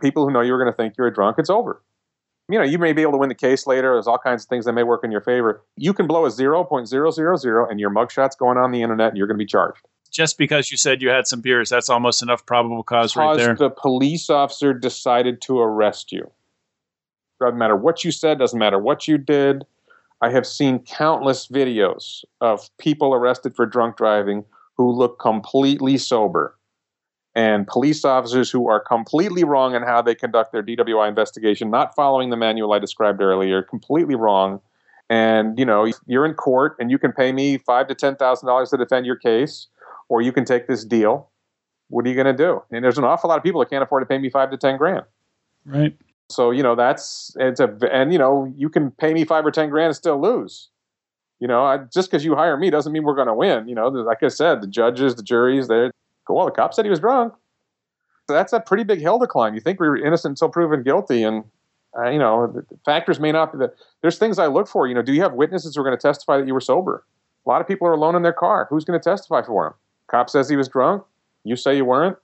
[0.00, 1.36] People who know you are going to think you're a drunk.
[1.38, 1.82] It's over
[2.52, 3.94] you know, you may be able to win the case later.
[3.94, 5.62] There's all kinds of things that may work in your favor.
[5.76, 9.38] You can blow a 0.000 and your mugshot's going on the internet and you're going
[9.38, 9.80] to be charged.
[10.10, 13.54] Just because you said you had some beers, that's almost enough probable cause right there.
[13.54, 16.30] the police officer decided to arrest you.
[17.40, 19.64] Doesn't matter what you said, doesn't matter what you did.
[20.20, 24.44] I have seen countless videos of people arrested for drunk driving
[24.76, 26.56] who look completely sober
[27.34, 31.94] and police officers who are completely wrong in how they conduct their DWI investigation, not
[31.94, 34.60] following the manual I described earlier, completely wrong.
[35.08, 38.46] And you know, you're in court, and you can pay me five to ten thousand
[38.46, 39.66] dollars to defend your case,
[40.08, 41.28] or you can take this deal.
[41.88, 42.62] What are you going to do?
[42.70, 44.56] And there's an awful lot of people that can't afford to pay me five to
[44.56, 45.04] ten grand.
[45.66, 45.96] Right.
[46.30, 49.50] So you know that's it's a and you know you can pay me five or
[49.50, 50.68] ten grand and still lose.
[51.40, 53.66] You know, I, just because you hire me doesn't mean we're going to win.
[53.66, 55.90] You know, like I said, the judges, the juries, they go,
[56.28, 57.34] well, the cop said he was drunk.
[58.28, 59.54] So that's a pretty big hill to climb.
[59.54, 61.44] You think we are innocent until proven guilty, and
[61.98, 63.58] uh, you know, the factors may not be.
[63.58, 64.86] The, there's things I look for.
[64.86, 67.04] You know, do you have witnesses who are going to testify that you were sober?
[67.44, 68.66] A lot of people are alone in their car.
[68.70, 69.72] Who's going to testify for him?
[70.06, 71.02] Cop says he was drunk.
[71.44, 72.16] You say you weren't.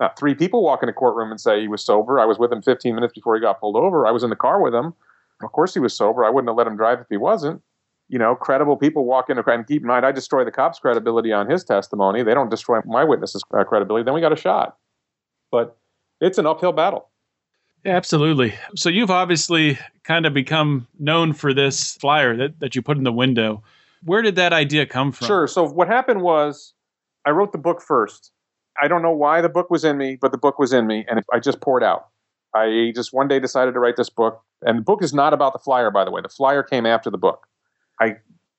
[0.00, 2.18] Uh, three people walk in a courtroom and say he was sober.
[2.18, 4.06] I was with him 15 minutes before he got pulled over.
[4.06, 4.94] I was in the car with him.
[5.42, 6.24] Of course, he was sober.
[6.24, 7.62] I wouldn't have let him drive if he wasn't.
[8.10, 11.32] You know, credible people walk in and keep in mind, I destroy the cop's credibility
[11.32, 12.24] on his testimony.
[12.24, 14.04] They don't destroy my witness's uh, credibility.
[14.04, 14.76] Then we got a shot.
[15.52, 15.76] But
[16.20, 17.08] it's an uphill battle.
[17.84, 18.54] Yeah, absolutely.
[18.74, 23.04] So you've obviously kind of become known for this flyer that, that you put in
[23.04, 23.62] the window.
[24.04, 25.28] Where did that idea come from?
[25.28, 25.46] Sure.
[25.46, 26.74] So what happened was
[27.24, 28.32] I wrote the book first.
[28.82, 31.06] I don't know why the book was in me, but the book was in me
[31.08, 32.08] and I just poured out.
[32.54, 34.42] I just one day decided to write this book.
[34.62, 36.20] And the book is not about the flyer, by the way.
[36.20, 37.46] The flyer came after the book.
[38.00, 38.16] I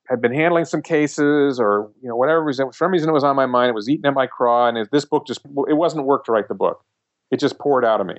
[0.07, 3.23] had been handling some cases or, you know, whatever reason, for some reason it was
[3.23, 3.69] on my mind.
[3.69, 4.67] It was eating at my craw.
[4.67, 6.83] And this book just, it wasn't work to write the book.
[7.31, 8.15] It just poured out of me.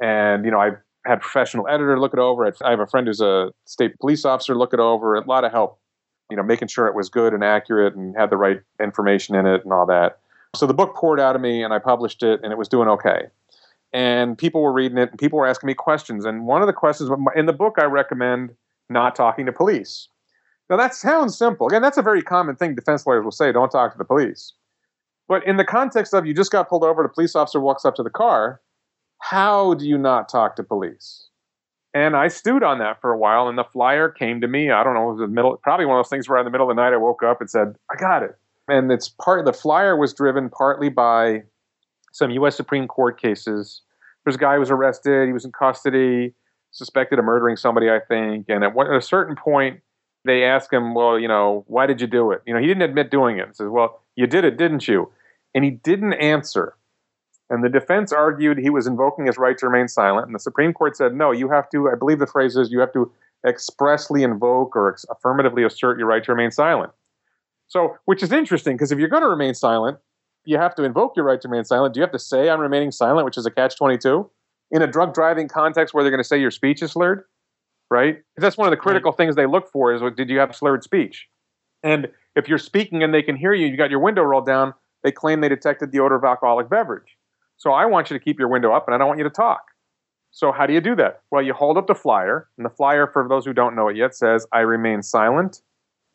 [0.00, 0.70] And, you know, I
[1.06, 2.52] had a professional editor look it over.
[2.62, 5.14] I have a friend who's a state police officer look it over.
[5.14, 5.78] A lot of help,
[6.30, 9.46] you know, making sure it was good and accurate and had the right information in
[9.46, 10.18] it and all that.
[10.56, 12.88] So the book poured out of me and I published it and it was doing
[12.88, 13.26] okay.
[13.92, 16.24] And people were reading it and people were asking me questions.
[16.24, 18.54] And one of the questions in the book, I recommend
[18.88, 20.08] not talking to police.
[20.70, 21.66] Now that sounds simple.
[21.66, 24.54] Again, that's a very common thing defense lawyers will say don't talk to the police.
[25.28, 27.96] But in the context of you just got pulled over, the police officer walks up
[27.96, 28.60] to the car,
[29.18, 31.28] how do you not talk to police?
[31.92, 34.70] And I stewed on that for a while, and the flyer came to me.
[34.70, 36.50] I don't know, it was the middle, probably one of those things where in the
[36.50, 38.36] middle of the night I woke up and said, I got it.
[38.68, 41.42] And it's part the flyer was driven partly by
[42.12, 42.56] some U.S.
[42.56, 43.82] Supreme Court cases.
[44.24, 46.32] There's a guy who was arrested, he was in custody,
[46.70, 48.46] suspected of murdering somebody, I think.
[48.48, 49.80] And at, at a certain point,
[50.24, 52.42] they ask him, Well, you know, why did you do it?
[52.46, 53.48] You know, he didn't admit doing it.
[53.48, 55.10] He says, Well, you did it, didn't you?
[55.54, 56.74] And he didn't answer.
[57.50, 60.26] And the defense argued he was invoking his right to remain silent.
[60.26, 62.78] And the Supreme Court said, no, you have to, I believe the phrase is, you
[62.78, 63.10] have to
[63.46, 66.92] expressly invoke or ex- affirmatively assert your right to remain silent.
[67.66, 69.98] So, which is interesting because if you're going to remain silent,
[70.44, 71.92] you have to invoke your right to remain silent.
[71.92, 74.30] Do you have to say I'm remaining silent, which is a catch 22?
[74.70, 77.24] In a drug driving context where they're going to say your speech is slurred,
[77.90, 78.22] right?
[78.36, 81.28] That's one of the critical things they look for is did you have slurred speech?
[81.82, 84.74] And if you're speaking and they can hear you, you got your window rolled down,
[85.02, 87.16] they claim they detected the odor of alcoholic beverage.
[87.56, 89.30] So I want you to keep your window up and I don't want you to
[89.30, 89.62] talk.
[90.30, 91.22] So how do you do that?
[91.30, 93.96] Well, you hold up the flyer, and the flyer, for those who don't know it
[93.96, 95.60] yet, says, I remain silent,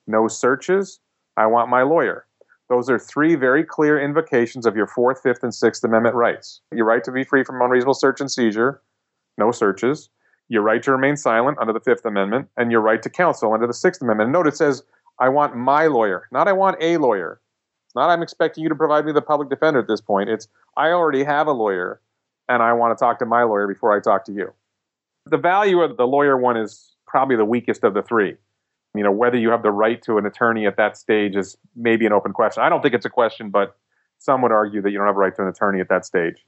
[0.07, 0.99] no searches,
[1.35, 2.25] I want my lawyer.
[2.69, 6.61] Those are three very clear invocations of your Fourth, Fifth, and Sixth Amendment rights.
[6.71, 8.81] Your right to be free from unreasonable search and seizure,
[9.37, 10.09] no searches,
[10.49, 13.67] your right to remain silent under the Fifth Amendment, and your right to counsel under
[13.67, 14.31] the Sixth Amendment.
[14.31, 14.83] Note it says,
[15.19, 17.39] I want my lawyer, not I want a lawyer.
[17.87, 20.29] It's not I'm expecting you to provide me the public defender at this point.
[20.29, 22.01] It's I already have a lawyer
[22.49, 24.53] and I want to talk to my lawyer before I talk to you.
[25.25, 28.35] The value of the lawyer one is probably the weakest of the three.
[28.93, 32.05] You know, whether you have the right to an attorney at that stage is maybe
[32.05, 32.63] an open question.
[32.63, 33.75] I don't think it's a question, but
[34.19, 36.45] some would argue that you don't have a right to an attorney at that stage.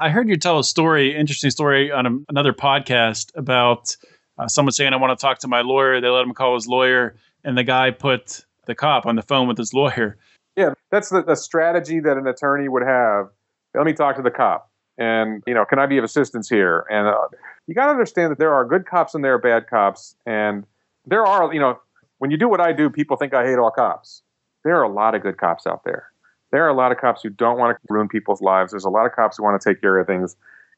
[0.00, 3.96] I heard you tell a story, interesting story on a, another podcast about
[4.38, 6.00] uh, someone saying, I want to talk to my lawyer.
[6.00, 9.48] They let him call his lawyer, and the guy put the cop on the phone
[9.48, 10.16] with his lawyer.
[10.56, 13.28] Yeah, that's the, the strategy that an attorney would have.
[13.74, 14.70] Let me talk to the cop.
[14.98, 16.84] And, you know, can I be of assistance here?
[16.90, 17.28] And uh,
[17.66, 20.16] you got to understand that there are good cops and there are bad cops.
[20.26, 20.64] And
[21.06, 21.78] there are, you know,
[22.18, 24.22] when you do what I do, people think I hate all cops.
[24.64, 26.10] There are a lot of good cops out there.
[26.50, 28.72] There are a lot of cops who don't want to ruin people's lives.
[28.72, 30.36] There's a lot of cops who want to take care of things.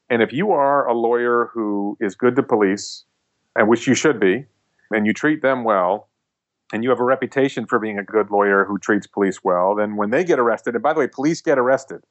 [0.09, 3.05] And if you are a lawyer who is good to police,
[3.55, 4.45] and which you should be,
[4.91, 6.09] and you treat them well,
[6.73, 9.95] and you have a reputation for being a good lawyer who treats police well, then
[9.95, 12.01] when they get arrested, and by the way, police get arrested,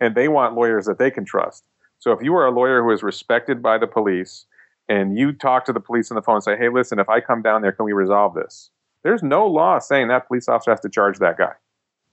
[0.00, 1.64] and they want lawyers that they can trust.
[1.98, 4.46] So if you are a lawyer who is respected by the police,
[4.88, 7.20] and you talk to the police on the phone and say, hey, listen, if I
[7.20, 8.70] come down there, can we resolve this?
[9.04, 11.52] There's no law saying that police officer has to charge that guy.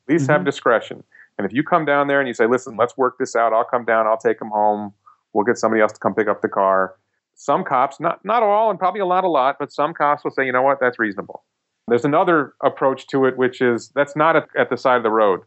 [0.07, 0.31] Police mm-hmm.
[0.31, 1.03] have discretion.
[1.37, 3.63] And if you come down there and you say, listen, let's work this out, I'll
[3.63, 4.93] come down, I'll take him home,
[5.33, 6.95] we'll get somebody else to come pick up the car.
[7.35, 10.31] Some cops, not, not all, and probably a lot, a lot, but some cops will
[10.31, 11.43] say, you know what, that's reasonable.
[11.87, 15.11] There's another approach to it, which is that's not at, at the side of the
[15.11, 15.41] road.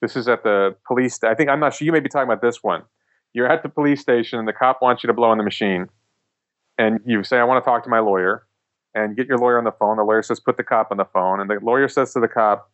[0.00, 1.22] This is at the police.
[1.24, 1.84] I think I'm not sure.
[1.84, 2.82] You may be talking about this one.
[3.32, 5.88] You're at the police station, and the cop wants you to blow on the machine,
[6.78, 8.46] and you say, "I want to talk to my lawyer,"
[8.94, 9.96] and get your lawyer on the phone.
[9.96, 12.28] The lawyer says, "Put the cop on the phone," and the lawyer says to the
[12.28, 12.70] cop,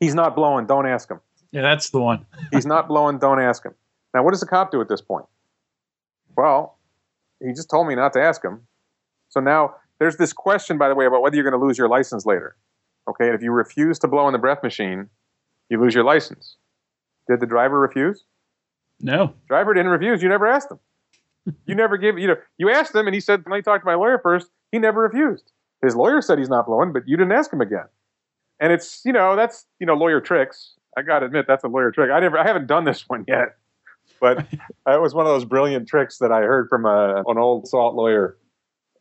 [0.00, 0.66] "He's not blowing.
[0.66, 1.20] Don't ask him."
[1.52, 2.26] Yeah, that's the one.
[2.52, 3.18] He's not blowing.
[3.18, 3.74] Don't ask him.
[4.12, 5.26] Now, what does the cop do at this point?
[6.36, 6.78] Well,
[7.40, 8.66] he just told me not to ask him.
[9.28, 11.88] So now there's this question, by the way, about whether you're going to lose your
[11.88, 12.56] license later.
[13.08, 15.08] Okay, if you refuse to blow in the breath machine,
[15.68, 16.56] you lose your license.
[17.28, 18.24] Did the driver refuse?
[19.00, 19.34] No.
[19.48, 20.22] Driver didn't refuse.
[20.22, 20.78] You never asked him.
[21.66, 23.86] you never give, you know, you asked him and he said, let me talk to
[23.86, 24.48] my lawyer first.
[24.72, 25.52] He never refused.
[25.82, 27.86] His lawyer said he's not blowing, but you didn't ask him again.
[28.60, 30.74] And it's, you know, that's, you know, lawyer tricks.
[30.96, 32.10] I got to admit, that's a lawyer trick.
[32.10, 33.56] I never, I haven't done this one yet,
[34.20, 34.46] but
[34.86, 37.94] it was one of those brilliant tricks that I heard from a, an old salt
[37.94, 38.38] lawyer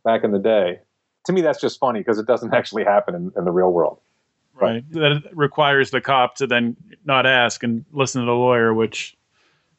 [0.04, 0.80] back in the day.
[1.26, 4.00] To me, that's just funny because it doesn't actually happen in, in the real world.
[4.54, 4.90] Right.
[4.92, 9.18] That requires the cop to then not ask and listen to the lawyer, which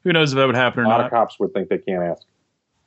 [0.05, 0.89] who knows if that would happen or not.
[0.89, 1.07] A lot not.
[1.07, 2.23] of cops would think they can't ask.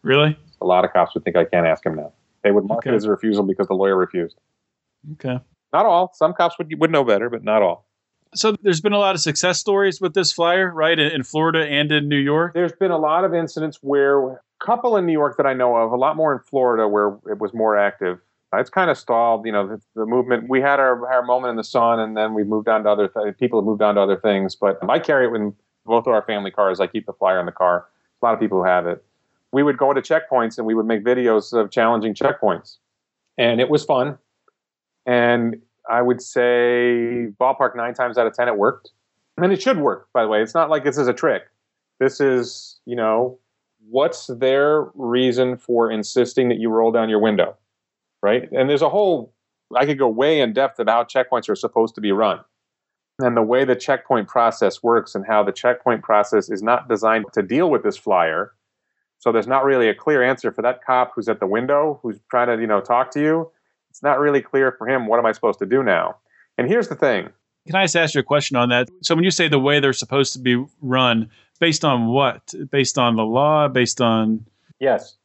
[0.03, 0.37] Really?
[0.61, 2.13] A lot of cops would think I can't ask him now.
[2.43, 2.91] They would mark Okay.
[2.91, 4.37] it as a refusal because the lawyer refused.
[5.13, 5.39] Okay.
[5.73, 6.11] Not all.
[6.15, 7.85] Some cops would would know better, but not all.
[8.35, 10.97] So there's been a lot of success stories with this flyer, right?
[10.97, 12.53] In in Florida and in New York.
[12.53, 15.75] There's been a lot of incidents where a couple in New York that I know
[15.75, 18.19] of, a lot more in Florida where it was more active.
[18.53, 20.49] It's kind of stalled, you know, the, the movement.
[20.49, 23.07] We had our, our moment in the sun, and then we moved on to other
[23.07, 24.55] th- people have moved on to other things.
[24.55, 25.53] But I carry it in
[25.85, 26.79] both of our family cars.
[26.79, 27.85] I keep the flyer in the car.
[28.21, 29.03] A lot of people who have it.
[29.51, 32.77] We would go to checkpoints and we would make videos of challenging checkpoints,
[33.37, 34.17] and it was fun.
[35.05, 38.91] And I would say ballpark nine times out of ten it worked,
[39.37, 40.07] and it should work.
[40.13, 41.43] By the way, it's not like this is a trick.
[41.99, 43.39] This is, you know,
[43.89, 47.57] what's their reason for insisting that you roll down your window,
[48.21, 48.51] right?
[48.51, 49.33] And there's a whole.
[49.75, 52.39] I could go way in depth about how checkpoints are supposed to be run,
[53.19, 57.25] and the way the checkpoint process works, and how the checkpoint process is not designed
[57.33, 58.53] to deal with this flyer.
[59.19, 62.19] So there's not really a clear answer for that cop who's at the window, who's
[62.31, 63.51] trying to, you know, talk to you.
[63.89, 65.07] It's not really clear for him.
[65.07, 66.17] What am I supposed to do now?
[66.57, 67.29] And here's the thing.
[67.67, 68.89] Can I just ask you a question on that?
[69.01, 72.53] So when you say the way they're supposed to be run, based on what?
[72.71, 73.67] Based on the law?
[73.67, 74.45] Based on
[74.79, 75.17] Yes.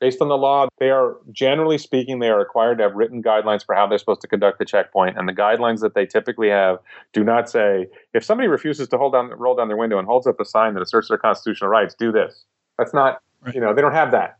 [0.00, 3.66] Based on the law, they are generally speaking, they are required to have written guidelines
[3.66, 5.18] for how they're supposed to conduct the checkpoint.
[5.18, 6.78] And the guidelines that they typically have
[7.12, 10.26] do not say if somebody refuses to hold down, roll down their window and holds
[10.26, 12.44] up a sign that asserts their constitutional rights, do this.
[12.78, 13.54] That's not, Right.
[13.54, 14.38] you know, they don't have that,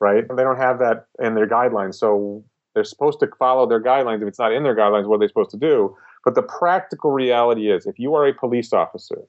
[0.00, 0.24] right?
[0.28, 1.94] They don't have that in their guidelines.
[1.96, 2.44] So
[2.76, 4.20] they're supposed to follow their guidelines.
[4.20, 5.96] If it's not in their guidelines, what are they supposed to do?
[6.26, 9.22] But the practical reality is if you are a police officer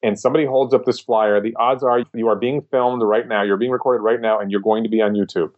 [0.00, 3.42] and somebody holds up this flyer, the odds are you are being filmed right now,
[3.42, 5.50] you're being recorded right now, and you're going to be on YouTube.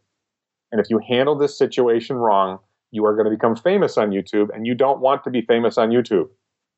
[0.72, 2.59] And if you handle this situation wrong,
[2.90, 5.77] you are going to become famous on YouTube, and you don't want to be famous
[5.77, 6.31] on YouTube.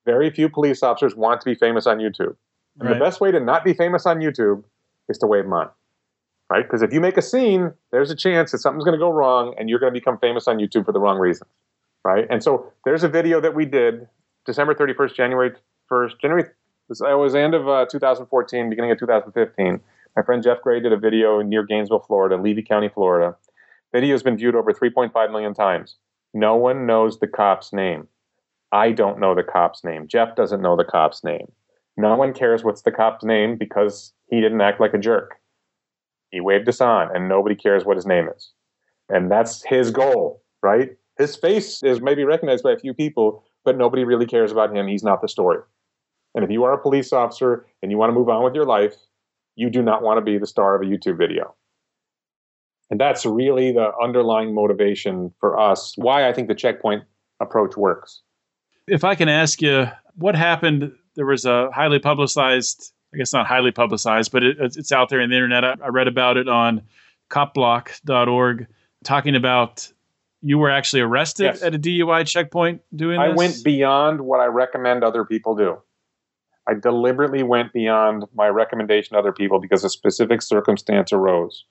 [0.07, 2.35] Very few police officers want to be famous on YouTube.
[2.81, 2.95] And Right.
[2.95, 4.65] the best way to not be famous on YouTube
[5.09, 5.71] is to wave them on.
[6.51, 6.65] Right?
[6.65, 9.55] Because if you make a scene, there's a chance that something's going to go wrong
[9.59, 11.51] and you're going to become famous on YouTube for the wrong reasons.
[12.05, 12.27] Right?
[12.31, 14.09] And so there's a video that we did
[14.47, 15.53] December 31st, January
[15.91, 16.45] 1st, January,
[16.91, 19.81] it was the end of uh, 2014, beginning of 2015.
[20.17, 23.37] My friend Jeff Gray did a video near Gainesville, Florida, Levy County, Florida.
[23.93, 25.97] Video has been viewed over 3.5 million times.
[26.33, 28.09] No one knows the cop's name.
[28.73, 30.09] I don't know the cop's name.
[30.09, 31.53] Jeff doesn't know the cop's name.
[31.97, 35.37] No one cares what's the cop's name because he didn't act like a jerk.
[36.31, 38.53] He waved us on, and nobody cares what his name is.
[39.09, 40.91] And that's his goal, right?
[41.17, 44.87] His face is maybe recognized by a few people, but nobody really cares about him.
[44.87, 45.59] He's not the story.
[46.35, 48.67] And if you are a police officer and you want to move on with your
[48.67, 48.95] life,
[49.57, 51.55] you do not want to be the star of a YouTube video.
[52.91, 57.05] And that's really the underlying motivation for us, why I think the checkpoint
[57.41, 58.23] approach works.
[58.87, 59.87] if I can ask you,
[60.17, 60.93] what happened?
[61.15, 65.21] There was a highly publicized, I guess not highly publicized, but it, it's out there
[65.21, 65.65] in the internet.
[65.65, 66.83] I, I read about it on
[67.31, 68.67] copblock.org,
[69.05, 69.91] talking about
[70.43, 71.63] you were actually arrested Yes.
[71.63, 73.37] at a DUI checkpoint doing I this.
[73.37, 75.79] went beyond what I recommend other people do.
[76.69, 81.65] I deliberately went beyond my recommendation to other people because a specific circumstance arose.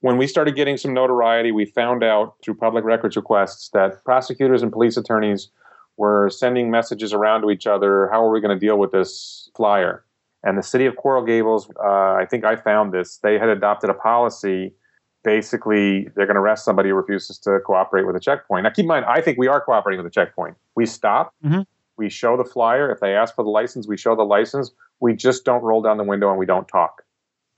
[0.00, 4.62] When we started getting some notoriety, we found out through public records requests that prosecutors
[4.62, 5.50] and police attorneys
[5.98, 8.08] were sending messages around to each other.
[8.10, 10.04] How are we going to deal with this flyer?
[10.44, 13.90] And the city of Coral Gables, uh, I think I found this, they had adopted
[13.90, 14.72] a policy.
[15.24, 18.62] Basically, they're going to arrest somebody who refuses to cooperate with a checkpoint.
[18.64, 20.56] Now, keep in mind, I think we are cooperating with a checkpoint.
[20.76, 21.66] We stop, Mhm.
[21.96, 22.90] we show the flyer.
[22.90, 24.72] If they ask for the license, we show the license.
[25.00, 27.02] We just don't roll down the window and we don't talk.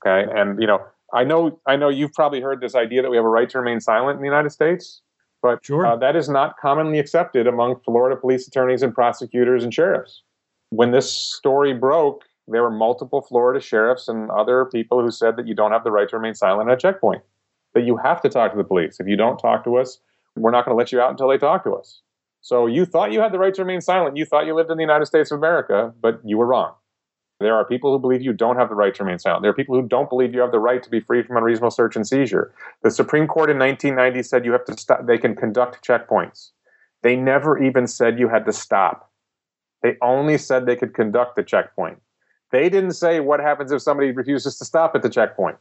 [0.05, 0.29] Okay.
[0.35, 0.81] And, you know,
[1.13, 3.59] I know, I know you've probably heard this idea that we have a right to
[3.59, 5.01] remain silent in the United States,
[5.43, 5.85] but Sure.
[5.85, 10.23] uh, that is not commonly accepted among Florida police attorneys and prosecutors and sheriffs.
[10.71, 15.47] When this story broke, there were multiple Florida sheriffs and other people who said that
[15.47, 17.21] you don't have the right to remain silent at a checkpoint,
[17.73, 18.99] that you have to talk to the police.
[18.99, 19.99] If you don't talk to us,
[20.35, 22.01] we're not going to let you out until they talk to us.
[22.41, 24.17] So you thought you had the right to remain silent.
[24.17, 26.73] You thought you lived in the United States of America, but you were wrong.
[27.39, 29.41] There are people who believe you don't have the right to remain silent.
[29.41, 31.71] There are people who don't believe you have the right to be free from unreasonable
[31.71, 32.53] search and seizure.
[32.83, 35.05] The Supreme Court in 1990 said you have to stop.
[35.07, 36.51] They can conduct checkpoints.
[37.01, 39.11] They never even said you had to stop.
[39.81, 41.99] They only said they could conduct the checkpoint.
[42.51, 45.57] They didn't say what happens if somebody refuses to stop at the checkpoint.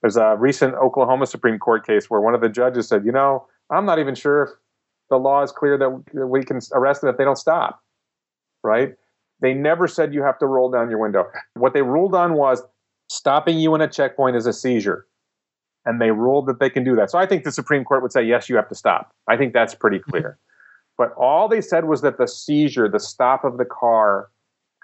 [0.00, 3.46] There's a recent Oklahoma Supreme Court case where one of the judges said, you know,
[3.70, 4.50] I'm not even sure if
[5.10, 7.82] the law is clear that we can arrest them if they don't stop.
[8.62, 8.94] Right?
[9.40, 11.26] They never said you have to roll down your window.
[11.54, 12.62] What they ruled on was
[13.08, 15.06] stopping you in a checkpoint is a seizure.
[15.86, 17.10] And they ruled that they can do that.
[17.10, 19.14] So I think the Supreme Court would say, yes, you have to stop.
[19.28, 20.38] I think that's pretty clear.
[20.96, 24.30] But all they said was that the seizure, the stop of the car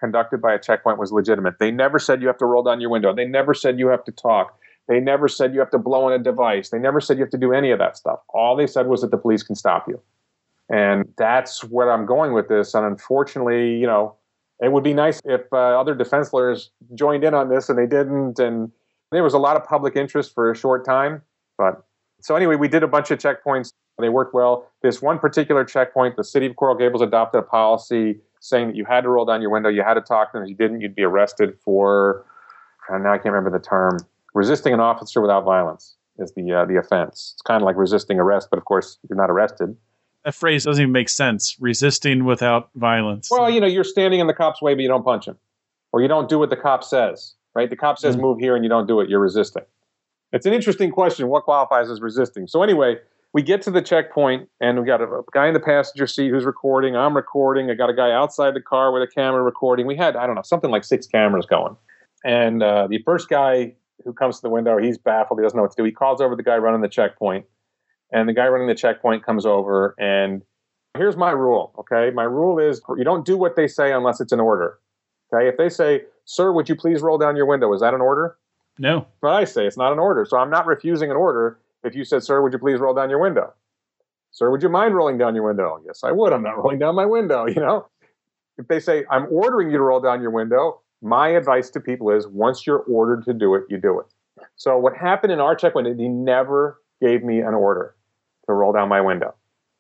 [0.01, 1.59] conducted by a checkpoint was legitimate.
[1.61, 3.15] They never said you have to roll down your window.
[3.15, 4.59] They never said you have to talk.
[4.89, 6.71] They never said you have to blow on a device.
[6.71, 8.19] They never said you have to do any of that stuff.
[8.31, 10.01] All they said was that the police can stop you.
[10.69, 12.75] And that's where I'm going with this.
[12.75, 14.17] And unfortunately, you know,
[14.61, 17.87] it would be nice if uh, other defense lawyers joined in on this and they
[17.87, 18.39] didn't.
[18.39, 18.73] And
[19.13, 21.23] there was a lot of public interest for a short time.
[21.57, 21.85] But
[22.21, 23.73] so anyway, we did a bunch of checkpoints.
[23.99, 24.71] They worked well.
[24.83, 28.85] This one particular checkpoint, the city of Coral Gables adopted a policy saying that you
[28.85, 30.45] had to roll down your window, you had to talk to them.
[30.45, 32.25] If you didn't, you'd be arrested for,
[32.91, 33.99] now I can't remember the term,
[34.35, 37.33] resisting an officer without violence is the uh, the offense.
[37.35, 39.77] It's kind of like resisting arrest, but of course you're not arrested.
[40.25, 41.57] That phrase doesn't even make sense.
[41.61, 43.29] Resisting without violence.
[43.31, 45.39] Well, you know, you're standing in the cop's way, but you don't punch him,
[45.93, 47.35] or you don't do what the cop says.
[47.55, 47.69] Right?
[47.69, 48.23] The cop says mm-hmm.
[48.23, 49.09] move here, and you don't do it.
[49.09, 49.65] You're resisting.
[50.33, 51.29] It's an interesting question.
[51.29, 52.47] What qualifies as resisting?
[52.47, 52.97] So anyway,
[53.33, 56.31] we get to the checkpoint and we got a, a, guy in the passenger seat
[56.31, 56.97] who's recording.
[56.97, 57.71] I'm recording.
[57.71, 59.87] I got a guy outside the car with a camera recording.
[59.87, 61.77] We had, I don't know, something like six cameras going.
[62.25, 63.75] And uh, the first guy
[64.05, 65.39] who comes to the window, he's baffled.
[65.39, 65.85] He doesn't know what to do.
[65.85, 67.47] He calls over the guy running the checkpoint.
[68.13, 69.95] And the guy running the checkpoint comes over.
[69.99, 70.43] And
[70.97, 72.13] here's my rule, okay?
[72.13, 74.79] My rule is you don't do what they say unless it's an order.
[75.33, 75.49] Okay?
[75.49, 77.73] If they say, sir, would you please roll down your window?
[77.73, 78.37] Is that an order?
[78.81, 79.07] No.
[79.23, 80.27] But I say it's not an order.
[80.29, 83.11] So I'm not refusing an order if you said, Sir, would you please roll down
[83.11, 83.53] your window?
[84.33, 85.81] Sir, would you mind rolling down your window?
[85.85, 86.33] Yes, I would.
[86.33, 87.89] I'm not rolling down my window, you know?
[88.59, 92.11] If they say, I'm ordering you to roll down your window, my advice to people
[92.11, 94.07] is once you're ordered to do it, you do it.
[94.57, 97.95] So what happened in our check window, he never gave me an order
[98.47, 99.35] to roll down my window.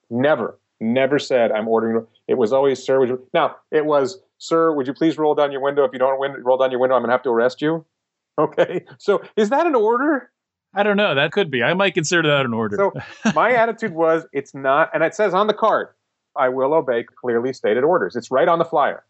[0.08, 0.58] Never.
[0.80, 2.06] Never said I'm ordering.
[2.26, 5.52] It was always, sir, would you now it was, sir, would you please roll down
[5.52, 5.84] your window?
[5.84, 7.84] If you don't roll down your window, I'm gonna have to arrest you.
[8.38, 8.86] Okay.
[8.96, 10.30] So is that an order?
[10.74, 11.14] I don't know.
[11.14, 11.62] That could be.
[11.62, 12.76] I might consider that an order.
[12.76, 12.92] So
[13.34, 15.88] my attitude was it's not, and it says on the card,
[16.36, 18.14] I will obey clearly stated orders.
[18.16, 19.04] It's right on the flyer.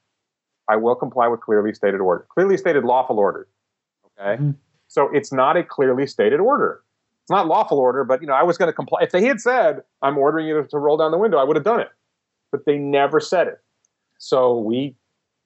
[0.69, 3.49] I will comply with clearly stated order, clearly stated lawful order.
[4.19, 4.41] Okay.
[4.41, 4.51] Mm-hmm.
[4.89, 6.83] So it's not a clearly stated order.
[7.23, 9.03] It's not lawful order, but you know, I was going to comply.
[9.03, 11.57] If they had said, I'm ordering you to, to roll down the window, I would
[11.57, 11.91] have done it.
[12.51, 13.61] But they never said it.
[14.19, 14.97] So we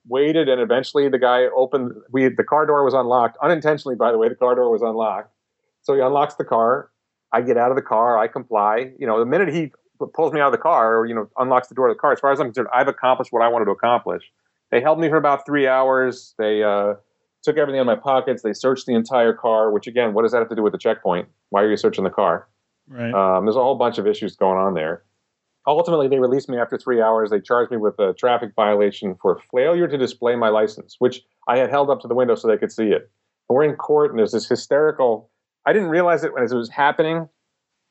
[0.09, 4.19] waited and eventually the guy opened we the car door was unlocked unintentionally by the
[4.19, 5.31] way the car door was unlocked
[5.85, 6.91] so he unlocks the car.
[7.33, 8.19] I get out of the car.
[8.19, 8.93] I comply.
[8.99, 9.71] You know, the minute he
[10.15, 12.13] pulls me out of the car or, you know, unlocks the door of the car,
[12.13, 14.25] as far as I'm concerned, I've accomplished what I wanted to accomplish.
[14.71, 16.35] They held me for about three hours.
[16.39, 16.95] They uh,
[17.43, 18.43] took everything in my pockets.
[18.43, 20.79] They searched the entire car, which, again, what does that have to do with the
[20.79, 21.29] checkpoint?
[21.51, 22.49] Why are you searching the car?
[22.89, 23.15] Right.
[23.15, 25.03] Um, there's a whole bunch of issues going on there.
[25.67, 27.31] Ultimately, they released me after three hours.
[27.31, 31.57] They charged me with a traffic violation for failure to display my license, which I
[31.57, 33.11] had held up to the window so they could see it.
[33.49, 35.31] And we're in court, and there's this hysterical
[35.67, 37.29] I didn't realize it as it was happening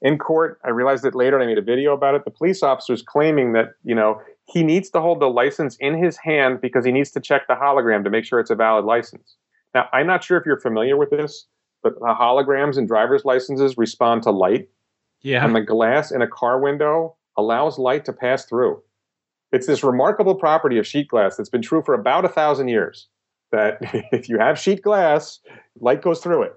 [0.01, 0.59] in court.
[0.63, 2.25] I realized it later and I made a video about it.
[2.25, 6.17] The police officer's claiming that, you know, he needs to hold the license in his
[6.17, 9.37] hand because he needs to check the hologram to make sure it's a valid license.
[9.73, 11.47] Now, I'm not sure if you're familiar with this,
[11.81, 14.69] but the holograms and driver's licenses respond to light.
[15.21, 15.43] Yeah.
[15.43, 18.81] And the glass in a car window allows light to pass through.
[19.53, 23.07] It's this remarkable property of sheet glass that's been true for about a thousand years.
[23.51, 23.77] That
[24.11, 25.39] if you have sheet glass,
[25.79, 26.53] light goes through it.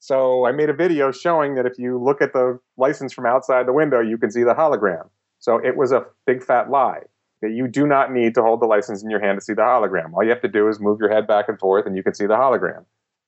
[0.00, 3.66] So I made a video showing that if you look at the license from outside
[3.66, 5.08] the window, you can see the hologram.
[5.40, 7.02] So it was a big fat lie
[7.42, 9.62] that you do not need to hold the license in your hand to see the
[9.62, 10.12] hologram.
[10.12, 12.14] All you have to do is move your head back and forth and you can
[12.14, 12.84] see the hologram.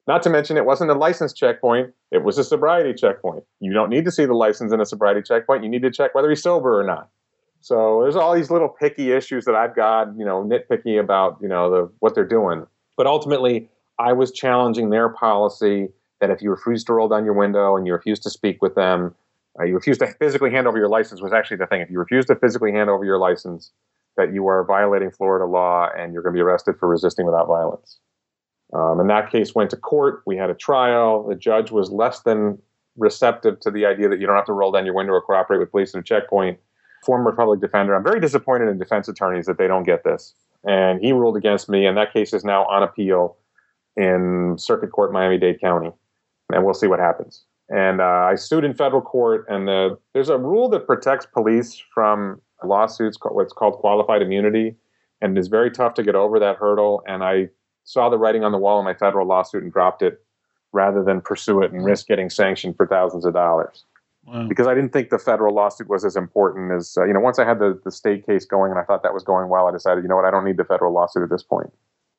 [0.07, 3.45] Not to mention, it wasn't a license checkpoint, it was a sobriety checkpoint.
[3.61, 5.63] You don't need to see the license in a sobriety checkpoint.
[5.63, 7.11] You need to check whether he's sober or not.
[7.61, 11.49] So there's all these little picky issues that I've got, you know, nitpicky about, you
[11.49, 12.67] know, the, what they're doing.
[12.97, 13.69] But ultimately,
[13.99, 15.91] I was challenging their policy
[16.21, 18.75] that if you refuse to roll down your window and you refuse to speak with
[18.75, 19.15] them,
[19.59, 21.81] uh, you refuse to physically hand over your license was actually the thing.
[21.81, 23.73] If you refuse to physically hand over your license,
[24.17, 27.47] that you are violating Florida law and you're going to be arrested for resisting without
[27.47, 27.99] violence.
[28.73, 30.23] Um, and that case went to court.
[30.27, 31.27] We had a trial.
[31.27, 32.59] The judge was less than
[32.97, 35.59] receptive to the idea that you don't have to roll down your window or cooperate
[35.59, 36.59] with police at a checkpoint.
[37.05, 37.95] Former public defender.
[37.95, 40.35] I'm very disappointed in defense attorneys that they don't get this.
[40.65, 43.37] and he ruled against me, and that case is now on appeal
[43.97, 45.91] in Circuit Court, Miami Dade County,
[46.53, 47.45] and we'll see what happens.
[47.69, 51.81] And uh, I sued in federal court, and the, there's a rule that protects police
[51.95, 54.75] from lawsuits, what's called qualified immunity,
[55.21, 57.03] and it's very tough to get over that hurdle.
[57.07, 57.49] And I
[57.85, 60.21] saw the writing on the wall in my federal lawsuit and dropped it
[60.73, 63.85] rather than pursue it and risk getting sanctioned for thousands of dollars.
[64.27, 64.47] Wow.
[64.49, 67.39] Because I didn't think the federal lawsuit was as important as, uh, you know, once
[67.39, 69.73] I had the, the state case going and I thought that was going well, I
[69.73, 71.73] decided, you know what, I don't need the federal lawsuit at this point.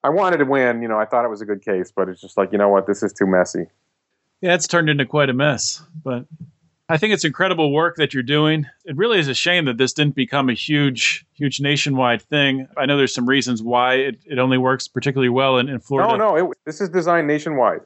[0.03, 2.19] I wanted to win, you know, I thought it was a good case, but it's
[2.19, 3.67] just like, you know what, this is too messy.
[4.41, 5.83] Yeah, it's turned into quite a mess.
[6.03, 6.25] But
[6.89, 8.67] I think it's incredible work that you're doing.
[8.85, 12.67] It really is a shame that this didn't become a huge, huge nationwide thing.
[12.75, 16.17] I know there's some reasons why it, it only works particularly well in, in Florida.
[16.17, 17.81] No, no, it, this is designed nationwide.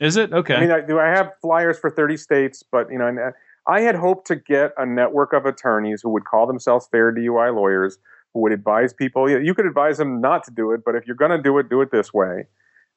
[0.00, 0.54] Is it okay?
[0.54, 2.62] I mean, I, do I have flyers for 30 states?
[2.62, 3.32] But you know, uh,
[3.70, 7.54] I had hoped to get a network of attorneys who would call themselves fair DUI
[7.54, 7.98] lawyers,
[8.32, 9.28] who would advise people.
[9.28, 11.68] You could advise them not to do it, but if you're going to do it,
[11.68, 12.46] do it this way,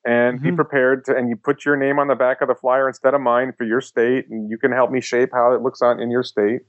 [0.05, 0.49] and mm-hmm.
[0.49, 1.15] be prepared to.
[1.15, 3.63] And you put your name on the back of the flyer instead of mine for
[3.63, 6.61] your state, and you can help me shape how it looks on in your state.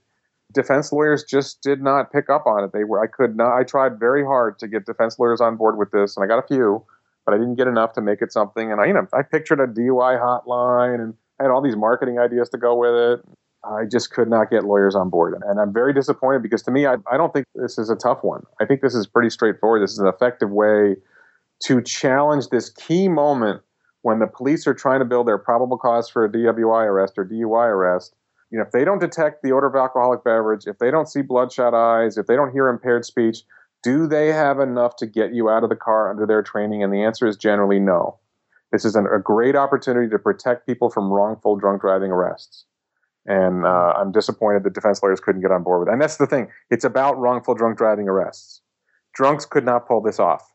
[0.53, 2.73] Defense lawyers just did not pick up on it.
[2.73, 3.03] They were.
[3.03, 3.57] I could not.
[3.57, 6.43] I tried very hard to get defense lawyers on board with this, and I got
[6.43, 6.85] a few
[7.25, 8.73] but I didn't get enough to make it something.
[8.73, 12.19] And I, you know, I pictured a DUI hotline and I had all these marketing
[12.19, 13.25] ideas to go with it.
[13.65, 15.41] I just could not get lawyers on board.
[15.47, 18.25] And I'm very disappointed because to me, I, I don't think this is a tough
[18.25, 18.43] one.
[18.61, 19.83] I think this is pretty straightforward.
[19.83, 20.97] This is an effective way
[21.65, 23.63] to challenge this key moment
[24.03, 27.25] when the police are trying to build their probable cause for a DWI arrest or
[27.25, 28.15] DUI arrest.
[28.51, 31.23] You know, if they don't detect the odor of alcoholic beverage, if they don't see
[31.23, 33.45] bloodshot eyes, if they don't hear impaired speech,
[33.83, 36.83] do they have enough to get you out of the car under their training?
[36.83, 38.19] And the answer is generally no.
[38.71, 42.65] This is an, a great opportunity to protect people from wrongful drunk driving arrests.
[43.27, 45.93] And uh, I'm disappointed that defense lawyers couldn't get on board with it.
[45.93, 48.61] And that's the thing it's about wrongful drunk driving arrests.
[49.15, 50.52] Drunks could not pull this off.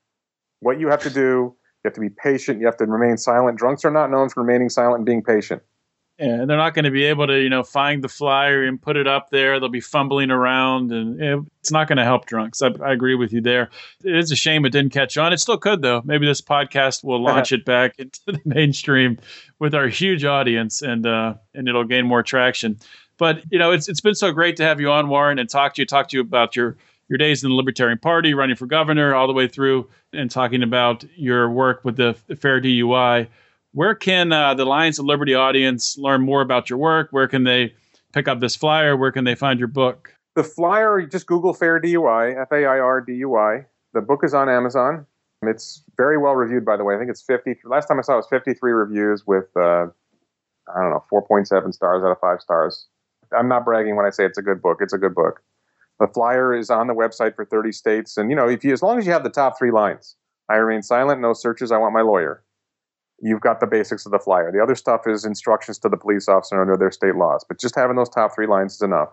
[0.59, 1.55] What you have to do, you
[1.85, 3.57] have to be patient, you have to remain silent.
[3.57, 5.61] Drunks are not known for remaining silent and being patient.
[6.19, 8.97] And they're not going to be able to you know find the flyer and put
[8.97, 9.59] it up there.
[9.59, 11.21] They'll be fumbling around and
[11.59, 12.59] it's not going to help drunks.
[12.63, 13.69] I, I, agree with you there.
[14.03, 15.31] It is a shame it didn't catch on.
[15.31, 16.01] It still could though.
[16.05, 19.19] Maybe this podcast will launch it back into the mainstream
[19.59, 22.79] with our huge audience and uh, and it'll gain more traction.
[23.19, 25.75] But you know it's, it's been so great to have you on warren and talk
[25.75, 26.77] to you talk to you about your
[27.09, 30.63] your days in the Libertarian Party, running for governor, all the way through, and talking
[30.63, 33.27] about your work with the Fair DUI
[33.77, 37.09] where can uh, the Lions of Liberty audience learn more about your work?
[37.11, 37.75] Where can they
[38.11, 38.97] pick up this flyer?
[38.97, 40.15] Where can they find your book?
[40.35, 43.65] The flyer, just Google Fair DUI, F A I R D U I.
[43.93, 45.05] The book is on Amazon.
[45.43, 46.95] It's very well reviewed, by the way.
[46.95, 47.57] I think it's 50.
[47.65, 49.85] Last time I saw it was 53 reviews with, uh,
[50.75, 52.87] I don't know, 4.7 stars out of five stars.
[53.37, 54.79] I'm not bragging when I say it's a good book.
[54.81, 55.43] It's a good book.
[55.99, 58.81] The flyer is on the website for 30 states, and you know, if you as
[58.81, 60.15] long as you have the top three lines,
[60.49, 62.43] I remain silent, no searches, I want my lawyer
[63.19, 64.51] you've got the basics of the flyer.
[64.51, 67.43] The other stuff is instructions to the police officer under their state laws.
[67.47, 69.09] But just having those top three lines is enough.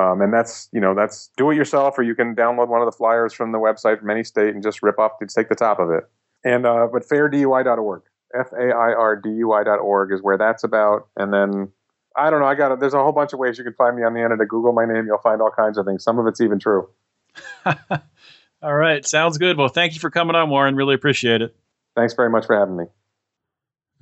[0.00, 2.86] Um, and that's you know that's do it yourself, or you can download one of
[2.86, 5.54] the flyers from the website from any state and just rip off, just take the
[5.54, 6.04] top of it.
[6.44, 8.02] And uh, but fairdui.org,
[8.34, 11.08] f a i r d u i.org is where that's about.
[11.16, 11.68] And then
[12.16, 12.80] I don't know, I got it.
[12.80, 14.48] There's a whole bunch of ways you can find me on the internet.
[14.48, 16.04] Google my name, you'll find all kinds of things.
[16.04, 16.88] Some of it's even true.
[17.64, 19.56] all right, sounds good.
[19.56, 20.76] Well, thank you for coming on, Warren.
[20.76, 21.54] Really appreciate it.
[21.94, 22.84] Thanks very much for having me.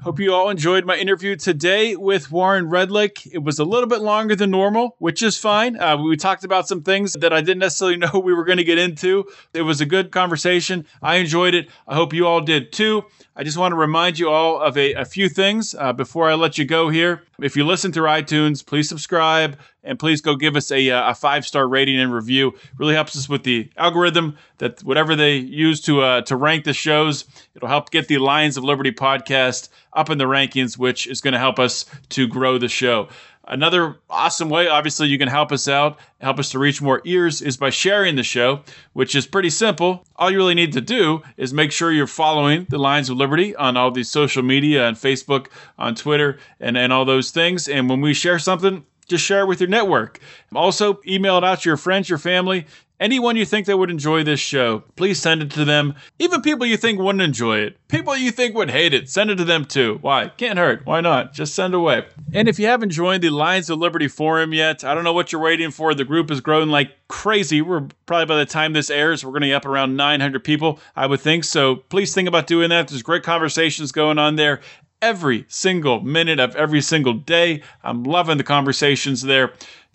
[0.03, 3.29] Hope you all enjoyed my interview today with Warren Redlich.
[3.31, 5.79] It was a little bit longer than normal, which is fine.
[5.79, 8.65] Uh, we talked about some things that I didn't necessarily know we were going to
[8.65, 9.27] get into.
[9.53, 10.87] It was a good conversation.
[11.03, 11.69] I enjoyed it.
[11.87, 13.05] I hope you all did too.
[13.37, 16.35] I just want to remind you all of a, a few things uh, before I
[16.35, 17.23] let you go here.
[17.39, 21.15] If you listen through iTunes, please subscribe and please go give us a, uh, a
[21.15, 22.55] five star rating and review.
[22.79, 26.73] Really helps us with the algorithm that whatever they use to uh, to rank the
[26.73, 27.25] shows,
[27.55, 31.33] it'll help get the Lions of Liberty podcast up in the rankings, which is going
[31.33, 33.09] to help us to grow the show.
[33.51, 37.43] Another awesome way, obviously, you can help us out, help us to reach more ears,
[37.43, 38.61] is by sharing the show,
[38.93, 40.05] which is pretty simple.
[40.15, 43.57] All you really need to do is make sure you're following the Lions of Liberty
[43.57, 47.67] on all these social media, on Facebook, on Twitter, and, and all those things.
[47.67, 50.21] And when we share something, just share it with your network.
[50.55, 52.67] Also, email it out to your friends, your family,
[53.01, 54.85] anyone you think that would enjoy this show.
[54.95, 55.95] Please send it to them.
[56.19, 59.37] Even people you think wouldn't enjoy it, people you think would hate it, send it
[59.37, 59.99] to them too.
[60.01, 60.29] Why?
[60.29, 60.87] Can't hurt.
[60.87, 61.33] Why not?
[61.33, 62.07] Just send away.
[62.33, 65.33] And if you haven't joined the Lions of Liberty forum yet, I don't know what
[65.33, 65.93] you're waiting for.
[65.93, 67.61] The group is growing like crazy.
[67.63, 70.79] We're probably by the time this airs, we're going to be up around 900 people,
[70.95, 71.45] I would think.
[71.45, 72.89] So please think about doing that.
[72.89, 74.61] There's great conversations going on there
[75.03, 77.63] every single minute of every single day.
[77.83, 79.53] I'm loving the conversations there.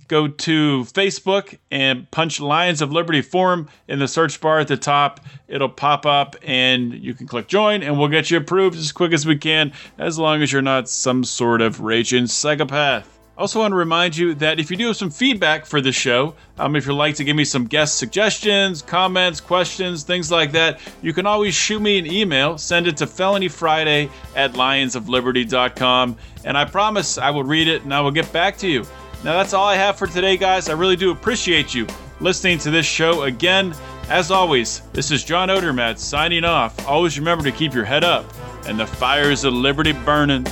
[0.08, 4.78] go to Facebook and punch Lions of Liberty Forum in the search bar at the
[4.78, 5.20] top.
[5.48, 9.14] It'll pop up and you can click join and we'll get you approved as quick
[9.14, 13.15] as we can, as long as you're not some sort of raging psychopath.
[13.38, 16.34] Also, want to remind you that if you do have some feedback for the show,
[16.58, 20.80] um, if you'd like to give me some guest suggestions, comments, questions, things like that,
[21.02, 22.58] you can always shoot me an email.
[22.58, 26.16] Send it to felonyfriday at lionsofliberty.com.
[26.46, 28.86] And I promise I will read it and I will get back to you.
[29.26, 30.70] Now, that's all I have for today, guys.
[30.70, 31.88] I really do appreciate you
[32.22, 33.76] listening to this show again.
[34.08, 36.88] As always, this is John Odermatt signing off.
[36.88, 38.26] Always remember to keep your head up
[38.68, 40.46] and the fires of liberty burning.